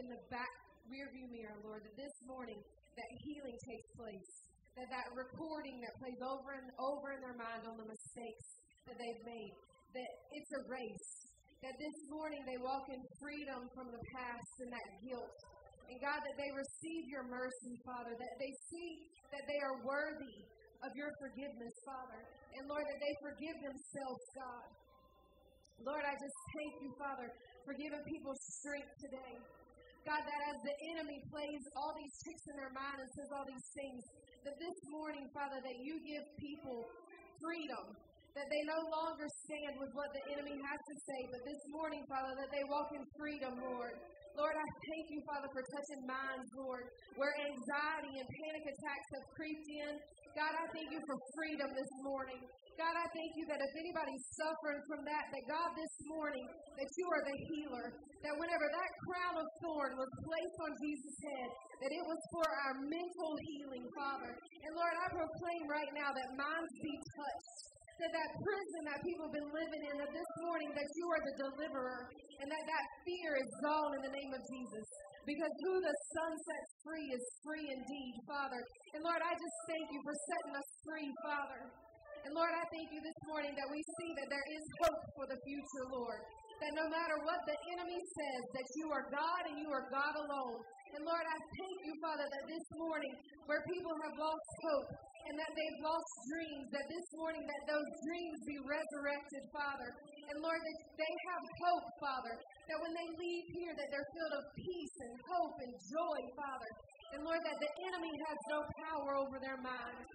in 0.00 0.08
the 0.08 0.20
back 0.32 0.52
rearview 0.90 1.26
mirror, 1.30 1.58
Lord, 1.62 1.86
that 1.86 1.96
this 1.96 2.16
morning 2.26 2.58
that 2.98 3.08
healing 3.22 3.58
takes 3.62 3.88
place, 3.94 4.32
that 4.74 4.90
that 4.90 5.06
recording 5.14 5.78
that 5.80 5.94
plays 6.02 6.20
over 6.20 6.50
and 6.58 6.68
over 6.78 7.14
in 7.14 7.20
their 7.22 7.38
mind 7.38 7.62
on 7.64 7.78
the 7.78 7.88
mistakes 7.88 8.46
that 8.90 8.98
they've 8.98 9.22
made, 9.24 9.54
that 9.94 10.10
it's 10.34 10.52
a 10.58 10.62
race, 10.66 11.10
that 11.62 11.76
this 11.78 11.98
morning 12.10 12.42
they 12.44 12.58
walk 12.58 12.86
in 12.90 13.00
freedom 13.22 13.70
from 13.76 13.88
the 13.92 14.02
past 14.18 14.52
and 14.66 14.70
that 14.74 14.88
guilt. 15.06 15.38
And 15.90 15.98
God, 15.98 16.22
that 16.22 16.36
they 16.38 16.50
receive 16.54 17.04
your 17.10 17.26
mercy, 17.26 17.74
Father, 17.82 18.14
that 18.14 18.34
they 18.38 18.52
see 18.70 18.90
that 19.34 19.44
they 19.46 19.58
are 19.58 19.76
worthy 19.82 20.38
of 20.86 20.90
your 20.94 21.10
forgiveness, 21.18 21.74
Father. 21.86 22.20
And 22.56 22.66
Lord, 22.70 22.86
that 22.86 23.00
they 23.02 23.14
forgive 23.22 23.58
themselves, 23.58 24.24
God. 24.38 24.68
Lord, 25.82 26.04
I 26.06 26.14
just 26.14 26.38
thank 26.56 26.74
you, 26.84 26.90
Father, 27.00 27.28
for 27.64 27.72
giving 27.74 28.02
people 28.04 28.34
strength 28.60 28.92
today. 29.00 29.34
God, 30.08 30.22
that 30.24 30.42
as 30.48 30.58
the 30.64 30.76
enemy 30.96 31.20
plays 31.28 31.62
all 31.76 31.92
these 31.92 32.14
tricks 32.24 32.44
in 32.48 32.56
their 32.56 32.72
mind 32.72 33.04
and 33.04 33.10
says 33.12 33.28
all 33.36 33.44
these 33.44 33.68
things, 33.76 34.00
that 34.48 34.56
this 34.56 34.78
morning, 34.88 35.28
Father, 35.36 35.60
that 35.60 35.76
you 35.84 36.00
give 36.00 36.24
people 36.40 36.88
freedom, 37.36 37.84
that 38.32 38.48
they 38.48 38.62
no 38.64 38.80
longer 38.88 39.28
stand 39.44 39.76
with 39.76 39.92
what 39.92 40.08
the 40.16 40.24
enemy 40.32 40.56
has 40.56 40.80
to 40.80 40.96
say, 41.04 41.20
but 41.28 41.42
this 41.44 41.60
morning, 41.68 42.00
Father, 42.08 42.32
that 42.40 42.48
they 42.48 42.64
walk 42.64 42.88
in 42.96 43.04
freedom, 43.20 43.52
Lord. 43.60 43.96
Lord, 44.38 44.54
I 44.54 44.66
thank 44.66 45.06
you, 45.10 45.20
Father, 45.26 45.50
for 45.50 45.62
touching 45.74 46.02
minds, 46.06 46.48
Lord, 46.54 46.84
where 47.18 47.34
anxiety 47.50 48.12
and 48.18 48.26
panic 48.26 48.64
attacks 48.70 49.08
have 49.18 49.26
creeped 49.34 49.68
in. 49.68 49.92
God, 50.38 50.54
I 50.54 50.64
thank 50.70 50.88
you 50.94 51.00
for 51.02 51.16
freedom 51.34 51.70
this 51.74 51.92
morning. 52.06 52.40
God, 52.78 52.94
I 52.96 53.06
thank 53.12 53.32
you 53.36 53.44
that 53.50 53.60
if 53.60 53.72
anybody's 53.76 54.24
suffering 54.40 54.80
from 54.88 55.04
that, 55.04 55.24
that 55.28 55.44
God, 55.50 55.70
this 55.76 55.94
morning, 56.08 56.46
that 56.80 56.90
you 56.96 57.06
are 57.12 57.22
the 57.28 57.38
healer. 57.52 57.86
That 58.24 58.36
whenever 58.36 58.66
that 58.72 58.90
crown 59.04 59.34
of 59.36 59.48
thorn 59.60 59.92
was 59.96 60.10
placed 60.24 60.58
on 60.64 60.72
Jesus' 60.80 61.20
head, 61.24 61.48
that 61.84 61.92
it 61.92 62.04
was 62.04 62.20
for 62.32 62.46
our 62.46 62.74
mental 62.84 63.32
healing, 63.52 63.84
Father. 63.96 64.32
And 64.32 64.72
Lord, 64.76 64.96
I 64.96 65.06
proclaim 65.12 65.62
right 65.68 65.92
now 65.92 66.08
that 66.12 66.28
minds 66.36 66.74
be 66.80 66.94
touched. 67.16 67.79
That 68.00 68.16
that 68.16 68.32
prison 68.32 68.82
that 68.88 69.00
people 69.04 69.28
have 69.28 69.36
been 69.36 69.52
living 69.52 69.82
in, 69.92 69.94
that 70.00 70.08
this 70.08 70.32
morning 70.40 70.72
that 70.72 70.88
you 70.96 71.04
are 71.12 71.20
the 71.20 71.36
deliverer, 71.52 72.08
and 72.40 72.48
that 72.48 72.64
that 72.64 72.84
fear 73.04 73.36
is 73.36 73.50
gone 73.60 73.92
in 74.00 74.02
the 74.08 74.14
name 74.16 74.32
of 74.32 74.40
Jesus. 74.48 74.86
Because 75.28 75.52
who 75.68 75.74
the 75.84 75.96
Son 76.16 76.32
sets 76.32 76.70
free 76.80 77.12
is 77.12 77.24
free 77.44 77.68
indeed, 77.68 78.14
Father. 78.24 78.56
And 78.96 79.04
Lord, 79.04 79.20
I 79.20 79.36
just 79.36 79.58
thank 79.68 79.84
you 79.92 80.00
for 80.00 80.16
setting 80.16 80.54
us 80.56 80.68
free, 80.80 81.12
Father. 81.28 81.60
And 82.24 82.32
Lord, 82.32 82.48
I 82.56 82.64
thank 82.72 82.88
you 82.88 83.04
this 83.04 83.20
morning 83.28 83.52
that 83.52 83.68
we 83.68 83.84
see 83.84 84.10
that 84.16 84.32
there 84.32 84.48
is 84.48 84.64
hope 84.80 85.02
for 85.20 85.26
the 85.28 85.36
future, 85.44 85.84
Lord. 85.92 86.24
That 86.64 86.72
no 86.72 86.88
matter 86.88 87.16
what 87.28 87.40
the 87.44 87.56
enemy 87.76 88.00
says, 88.00 88.42
that 88.56 88.68
you 88.80 88.86
are 88.96 89.12
God 89.12 89.42
and 89.44 89.60
you 89.60 89.68
are 89.68 89.84
God 89.92 90.14
alone. 90.16 90.56
And 90.96 91.04
Lord, 91.04 91.26
I 91.28 91.36
thank 91.36 91.76
you, 91.84 91.94
Father, 92.00 92.24
that 92.24 92.44
this 92.48 92.66
morning, 92.80 93.12
where 93.44 93.60
people 93.68 93.92
have 94.08 94.16
lost 94.16 94.48
hope 94.64 94.88
and 95.28 95.34
that 95.36 95.52
they've 95.52 95.80
lost 95.84 96.10
dreams, 96.32 96.66
that 96.72 96.86
this 96.88 97.08
morning 97.18 97.44
that 97.44 97.62
those 97.68 97.90
dreams 98.06 98.38
be 98.46 98.58
resurrected, 98.64 99.42
Father. 99.52 99.90
And 100.30 100.36
Lord, 100.40 100.60
that 100.62 100.78
they 100.94 101.14
have 101.32 101.44
hope, 101.66 101.86
Father, 102.00 102.34
that 102.40 102.78
when 102.80 102.92
they 102.94 103.08
leave 103.18 103.46
here, 103.60 103.72
that 103.74 103.88
they're 103.90 104.10
filled 104.14 104.34
of 104.40 104.44
peace 104.54 104.96
and 105.04 105.12
hope 105.26 105.56
and 105.60 105.72
joy, 105.90 106.20
Father. 106.38 106.70
And 107.14 107.20
Lord, 107.26 107.42
that 107.42 107.58
the 107.58 107.72
enemy 107.90 108.14
has 108.30 108.38
no 108.54 108.60
power 108.86 109.10
over 109.18 109.36
their 109.42 109.58
minds. 109.58 110.10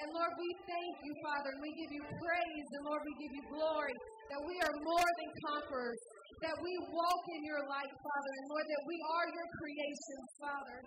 And 0.00 0.08
Lord, 0.16 0.32
we 0.32 0.48
thank 0.64 0.94
you, 1.04 1.12
Father, 1.20 1.52
and 1.52 1.60
we 1.60 1.76
give 1.76 1.92
you 1.92 2.00
praise, 2.00 2.68
and 2.72 2.82
Lord, 2.88 3.04
we 3.04 3.14
give 3.20 3.32
you 3.36 3.44
glory 3.52 3.92
that 4.32 4.40
we 4.46 4.56
are 4.64 4.74
more 4.80 5.10
than 5.20 5.30
conquerors, 5.44 6.00
that 6.40 6.56
we 6.62 6.72
walk 6.94 7.24
in 7.36 7.42
your 7.44 7.62
light, 7.66 7.92
Father, 7.92 8.32
and 8.40 8.46
Lord, 8.48 8.66
that 8.66 8.84
we 8.86 8.96
are 8.96 9.26
your 9.28 9.48
creations, 9.60 10.28
Father. 10.40 10.78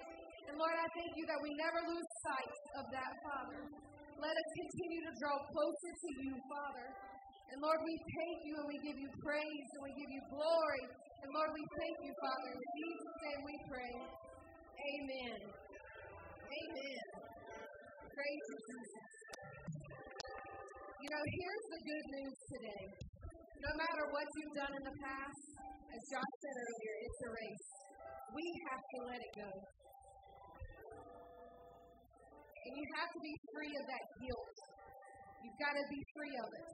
And 0.50 0.56
Lord, 0.58 0.76
I 0.76 0.88
thank 0.96 1.12
you 1.20 1.26
that 1.30 1.40
we 1.44 1.52
never 1.60 1.80
lose 1.94 2.10
sight 2.26 2.56
of 2.80 2.86
that, 2.90 3.12
Father. 3.28 3.62
Let 4.18 4.34
us 4.34 4.50
continue 4.56 5.02
to 5.10 5.14
draw 5.20 5.36
closer 5.52 5.92
to 5.94 6.10
you, 6.24 6.34
Father. 6.48 6.88
And 7.54 7.58
Lord, 7.62 7.80
we 7.86 7.96
thank 7.96 8.38
you 8.50 8.54
and 8.64 8.68
we 8.72 8.78
give 8.82 8.98
you 8.98 9.10
praise 9.22 9.68
and 9.78 9.82
we 9.86 9.92
give 9.94 10.10
you 10.10 10.24
glory. 10.34 10.84
And 11.22 11.30
Lord, 11.38 11.52
we 11.54 11.64
thank 11.78 11.98
you, 12.02 12.14
Father. 12.18 12.50
In 12.50 12.64
Jesus' 12.82 13.18
name 13.24 13.42
we 13.46 13.56
pray. 13.70 13.94
Amen. 14.74 15.38
Amen. 16.50 17.04
Praise 18.10 18.44
Jesus. 18.58 19.14
You 20.98 21.10
know, 21.14 21.24
here's 21.24 21.66
the 21.68 21.82
good 21.84 22.06
news 22.16 22.38
today. 22.48 23.13
No 23.62 23.72
matter 23.78 24.04
what 24.10 24.28
you've 24.38 24.56
done 24.58 24.74
in 24.74 24.84
the 24.84 24.98
past, 25.04 25.44
as 25.94 26.02
Josh 26.10 26.34
said 26.42 26.56
earlier, 26.58 26.96
it's 27.06 27.22
a 27.22 27.30
race. 27.30 27.68
We 28.34 28.46
have 28.72 28.84
to 28.84 28.98
let 29.14 29.20
it 29.22 29.34
go. 29.38 29.52
And 32.64 32.72
you 32.74 32.86
have 32.98 33.12
to 33.14 33.22
be 33.22 33.34
free 33.54 33.74
of 33.78 33.86
that 33.86 34.06
guilt. 34.24 34.58
You've 35.44 35.60
got 35.60 35.74
to 35.76 35.86
be 35.92 36.02
free 36.16 36.36
of 36.40 36.50
it. 36.50 36.70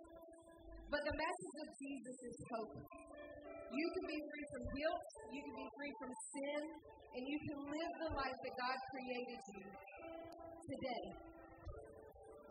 But 0.89 1.01
the 1.05 1.15
message 1.17 1.55
of 1.65 1.69
Jesus 1.77 2.17
is 2.29 2.37
hope. 2.49 2.77
You 3.69 3.85
can 3.93 4.05
be 4.09 4.17
free 4.17 4.45
from 4.49 4.63
guilt, 4.73 5.05
you 5.29 5.41
can 5.45 5.55
be 5.61 5.67
free 5.77 5.93
from 6.01 6.11
sin, 6.33 6.61
and 7.13 7.21
you 7.21 7.37
can 7.37 7.57
live 7.69 7.93
the 8.01 8.11
life 8.17 8.37
that 8.41 8.55
God 8.57 8.77
created 8.89 9.41
you 9.53 9.65
today 9.65 11.05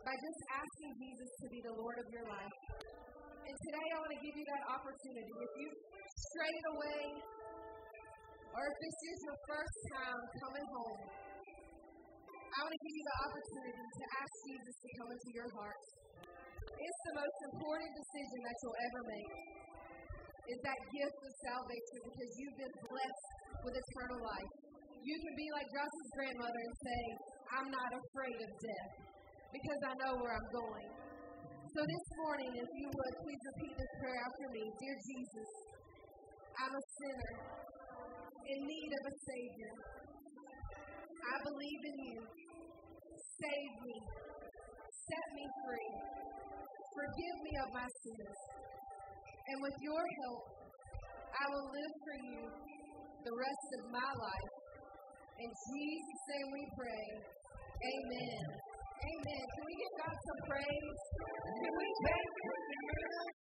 by 0.07 0.15
just 0.15 0.39
asking 0.47 0.91
Jesus 0.95 1.29
to 1.43 1.45
be 1.51 1.59
the 1.59 1.75
Lord 1.75 1.97
of 1.99 2.07
your 2.07 2.23
life. 2.31 2.55
And 3.49 3.57
today 3.65 3.81
I 3.81 3.97
want 3.97 4.13
to 4.13 4.21
give 4.21 4.35
you 4.37 4.45
that 4.45 4.63
opportunity. 4.77 5.33
If 5.41 5.53
you 5.57 5.67
strayed 6.05 6.65
away, 6.69 7.01
or 8.45 8.61
if 8.61 8.75
this 8.77 8.97
is 9.09 9.17
your 9.25 9.37
first 9.49 9.77
time 9.89 10.21
coming 10.37 10.67
home, 10.69 11.01
I 12.29 12.57
want 12.61 12.73
to 12.77 12.81
give 12.85 12.93
you 12.93 13.05
the 13.09 13.17
opportunity 13.25 13.85
to 13.89 14.05
ask 14.21 14.33
Jesus 14.45 14.75
to 14.85 14.87
come 15.01 15.09
into 15.17 15.29
your 15.33 15.49
heart. 15.49 15.81
It's 16.61 17.01
the 17.09 17.15
most 17.17 17.37
important 17.49 17.89
decision 17.97 18.39
that 18.45 18.55
you'll 18.61 18.81
ever 18.85 19.01
make. 19.17 19.33
Is 20.53 20.59
that 20.69 20.79
gift 20.93 21.17
of 21.17 21.33
salvation 21.49 21.97
because 22.05 22.29
you've 22.37 22.57
been 22.69 22.75
blessed 22.85 23.29
with 23.65 23.73
eternal 23.81 24.29
life. 24.29 24.53
You 25.01 25.15
can 25.25 25.33
be 25.33 25.47
like 25.57 25.65
Josh's 25.73 26.09
grandmother 26.13 26.61
and 26.69 26.75
say, 26.85 27.01
I'm 27.57 27.69
not 27.73 27.89
afraid 27.97 28.37
of 28.45 28.51
death 28.61 28.93
because 29.49 29.81
I 29.89 29.93
know 30.05 30.21
where 30.21 30.37
I'm 30.37 30.49
going. 30.53 30.98
So 31.69 31.85
this 31.85 32.07
morning, 32.17 32.49
if 32.49 32.69
you 32.81 32.89
would, 32.89 33.13
please 33.21 33.43
repeat 33.53 33.77
this 33.77 33.93
prayer 34.01 34.19
after 34.25 34.45
me. 34.57 34.73
Dear 34.81 34.97
Jesus, 35.05 35.49
I'm 36.57 36.73
a 36.73 36.83
sinner 36.97 37.33
in 38.41 38.57
need 38.65 38.89
of 38.89 39.03
a 39.05 39.15
Savior. 39.21 39.73
I 41.29 41.35
believe 41.45 41.81
in 41.93 41.97
you. 42.09 42.19
Save 43.37 43.73
me. 43.85 43.95
Set 44.81 45.25
me 45.37 45.45
free. 45.61 45.93
Forgive 46.97 47.37
me 47.37 47.53
of 47.61 47.69
my 47.77 47.85
sins. 48.01 48.39
And 49.53 49.57
with 49.61 49.77
your 49.85 50.01
help, 50.25 50.43
I 51.37 51.45
will 51.53 51.67
live 51.69 51.93
for 52.01 52.17
you 52.33 52.41
the 52.49 53.33
rest 53.37 53.67
of 53.77 53.81
my 53.93 54.09
life. 54.17 54.53
In 55.37 55.49
Jesus' 55.53 56.23
name 56.33 56.49
we 56.49 56.63
pray. 56.81 57.05
Amen. 57.77 58.68
Amen. 58.99 59.43
Can 59.55 59.63
we 59.63 59.73
give 59.79 59.93
God 59.95 60.17
some 60.27 60.41
praise? 60.49 60.99
Can 61.63 61.73
we 61.79 61.87
thank 62.03 62.31
Him? 62.43 63.29